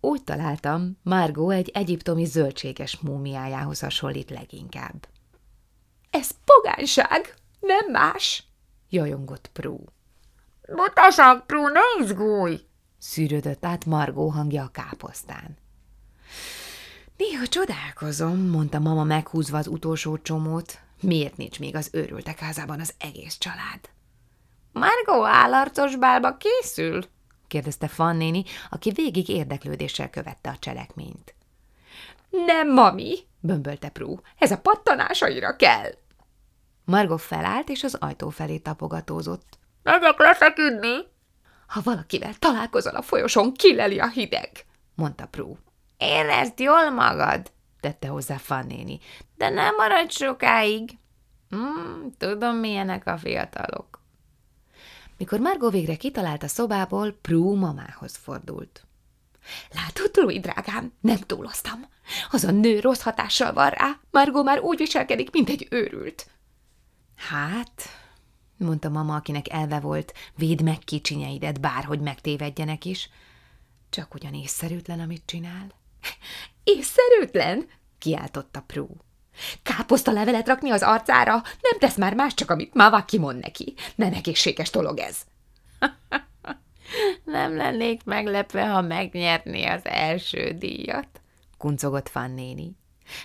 Úgy 0.00 0.24
találtam, 0.24 0.98
Margó 1.02 1.50
egy 1.50 1.70
egyiptomi 1.74 2.24
zöldséges 2.24 2.98
múmiájához 2.98 3.80
hasonlít 3.80 4.30
leginkább.– 4.30 5.08
Ez 6.10 6.30
pogányság, 6.44 7.34
nem 7.60 7.90
más!– 7.90 8.44
jajongott 8.90 9.50
Prú.– 9.52 9.84
Mutasak, 10.76 11.46
Prú, 11.46 11.66
ne 11.66 12.04
izgulj! 12.04 12.60
szűrődött 12.98 13.64
át 13.64 13.84
Margó 13.84 14.28
hangja 14.28 14.62
a 14.62 14.68
káposztán. 14.68 15.56
Néha 17.18 17.46
csodálkozom, 17.46 18.38
mondta 18.38 18.78
mama 18.78 19.04
meghúzva 19.04 19.58
az 19.58 19.66
utolsó 19.66 20.18
csomót, 20.18 20.80
miért 21.00 21.36
nincs 21.36 21.58
még 21.58 21.76
az 21.76 21.88
őrültek 21.92 22.38
házában 22.38 22.80
az 22.80 22.94
egész 22.98 23.38
család. 23.38 23.80
Margó 24.72 25.24
állarcos 25.24 25.96
bálba 25.96 26.36
készül? 26.36 27.04
kérdezte 27.46 27.88
Fannéni, 27.88 28.44
aki 28.70 28.90
végig 28.90 29.28
érdeklődéssel 29.28 30.10
követte 30.10 30.50
a 30.50 30.58
cselekményt. 30.58 31.34
Nem, 32.30 32.72
mami, 32.72 33.18
bömbölte 33.40 33.88
Prú, 33.88 34.20
ez 34.38 34.50
a 34.50 34.58
pattanásaira 34.58 35.56
kell. 35.56 35.90
Margot 36.84 37.20
felállt, 37.20 37.68
és 37.68 37.84
az 37.84 37.94
ajtó 37.94 38.28
felé 38.28 38.58
tapogatózott. 38.58 39.58
Megyek 39.82 40.18
lefeküdni! 40.18 40.96
Ha 41.66 41.80
valakivel 41.84 42.34
találkozol 42.34 42.94
a 42.94 43.02
folyosón, 43.02 43.52
kileli 43.52 43.98
a 43.98 44.08
hideg, 44.08 44.50
mondta 44.94 45.26
Prú. 45.26 45.58
Érezd 45.98 46.58
jól 46.58 46.90
magad, 46.90 47.52
tette 47.80 48.08
hozzá 48.08 48.36
Fannéni, 48.36 48.98
de 49.36 49.48
nem 49.48 49.74
maradj 49.74 50.14
sokáig. 50.14 50.98
Mm, 51.56 52.06
tudom, 52.18 52.56
milyenek 52.56 53.06
a 53.06 53.18
fiatalok. 53.18 54.02
Mikor 55.16 55.40
Margot 55.40 55.72
végre 55.72 55.96
kitalált 55.96 56.42
a 56.42 56.48
szobából, 56.48 57.12
Prú 57.12 57.54
mamához 57.54 58.16
fordult. 58.16 58.86
Látod, 59.74 60.10
Louis, 60.14 60.40
drágám, 60.40 60.92
nem 61.00 61.16
túloztam. 61.16 61.86
Az 62.30 62.44
a 62.44 62.50
nő 62.50 62.80
rossz 62.80 63.00
hatással 63.00 63.52
van 63.52 63.70
rá. 63.70 64.00
Margot 64.10 64.44
már 64.44 64.60
úgy 64.60 64.78
viselkedik, 64.78 65.30
mint 65.30 65.48
egy 65.48 65.66
őrült. 65.70 66.26
Hát, 67.16 67.82
mondta 68.56 68.88
mama, 68.88 69.14
akinek 69.14 69.48
elve 69.52 69.80
volt, 69.80 70.14
véd 70.36 70.62
meg 70.62 70.78
kicsinyeidet, 70.78 71.60
bárhogy 71.60 72.00
megtévedjenek 72.00 72.84
is. 72.84 73.10
Csak 73.90 74.14
ugyan 74.14 74.34
észszerűtlen, 74.34 75.00
amit 75.00 75.22
csinál. 75.26 75.77
Észszerűtlen? 76.64 77.68
kiáltotta 77.98 78.60
Prú. 78.60 78.88
Káposzta 79.62 80.12
levelet 80.12 80.46
rakni 80.46 80.70
az 80.70 80.82
arcára? 80.82 81.32
Nem 81.60 81.78
tesz 81.78 81.96
már 81.96 82.14
más, 82.14 82.34
csak 82.34 82.50
amit 82.50 82.74
Mava 82.74 83.04
kimond 83.04 83.38
neki. 83.40 83.74
Nem 83.94 84.12
egészséges 84.12 84.70
dolog 84.70 84.98
ez. 84.98 85.16
Nem 87.24 87.56
lennék 87.56 88.04
meglepve, 88.04 88.68
ha 88.68 88.80
megnyerné 88.80 89.64
az 89.64 89.84
első 89.84 90.52
díjat, 90.58 91.20
kuncogott 91.58 92.08
Fan 92.08 92.30
néni. 92.30 92.76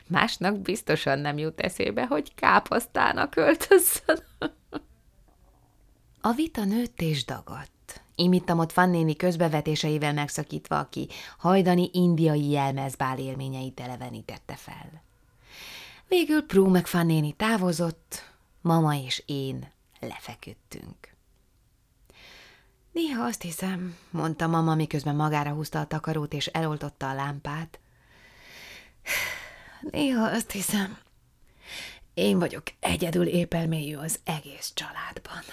Másnak 0.07 0.59
biztosan 0.59 1.19
nem 1.19 1.37
jut 1.37 1.59
eszébe, 1.59 2.05
hogy 2.05 2.35
káposztának 2.35 3.35
öltözzön. 3.35 4.23
A 6.21 6.31
vita 6.31 6.63
nőtt 6.63 7.01
és 7.01 7.25
dagadt. 7.25 7.71
Imittam 8.15 8.59
ott 8.59 8.71
Fannéni 8.71 9.15
közbevetéseivel 9.15 10.13
megszakítva, 10.13 10.79
aki 10.79 11.07
hajdani 11.37 11.89
indiai 11.93 12.49
jelmezbál 12.49 13.19
élményeit 13.19 13.79
elevenítette 13.79 14.55
fel. 14.55 15.03
Végül 16.07 16.45
Prú 16.45 16.67
meg 16.67 16.87
Fannéni 16.87 17.31
távozott, 17.31 18.31
mama 18.61 18.95
és 18.95 19.23
én 19.25 19.71
lefeküdtünk. 19.99 21.13
Néha 22.91 23.23
azt 23.23 23.41
hiszem, 23.41 23.97
mondta 24.09 24.47
mama, 24.47 24.75
miközben 24.75 25.15
magára 25.15 25.51
húzta 25.51 25.79
a 25.79 25.87
takarót 25.87 26.33
és 26.33 26.47
eloltotta 26.47 27.09
a 27.09 27.13
lámpát. 27.13 27.79
Néha 29.81 30.25
azt 30.25 30.51
hiszem, 30.51 30.97
én 32.13 32.39
vagyok 32.39 32.63
egyedül 32.79 33.27
épelmélyű 33.27 33.95
az 33.95 34.19
egész 34.23 34.73
családban. 34.73 35.43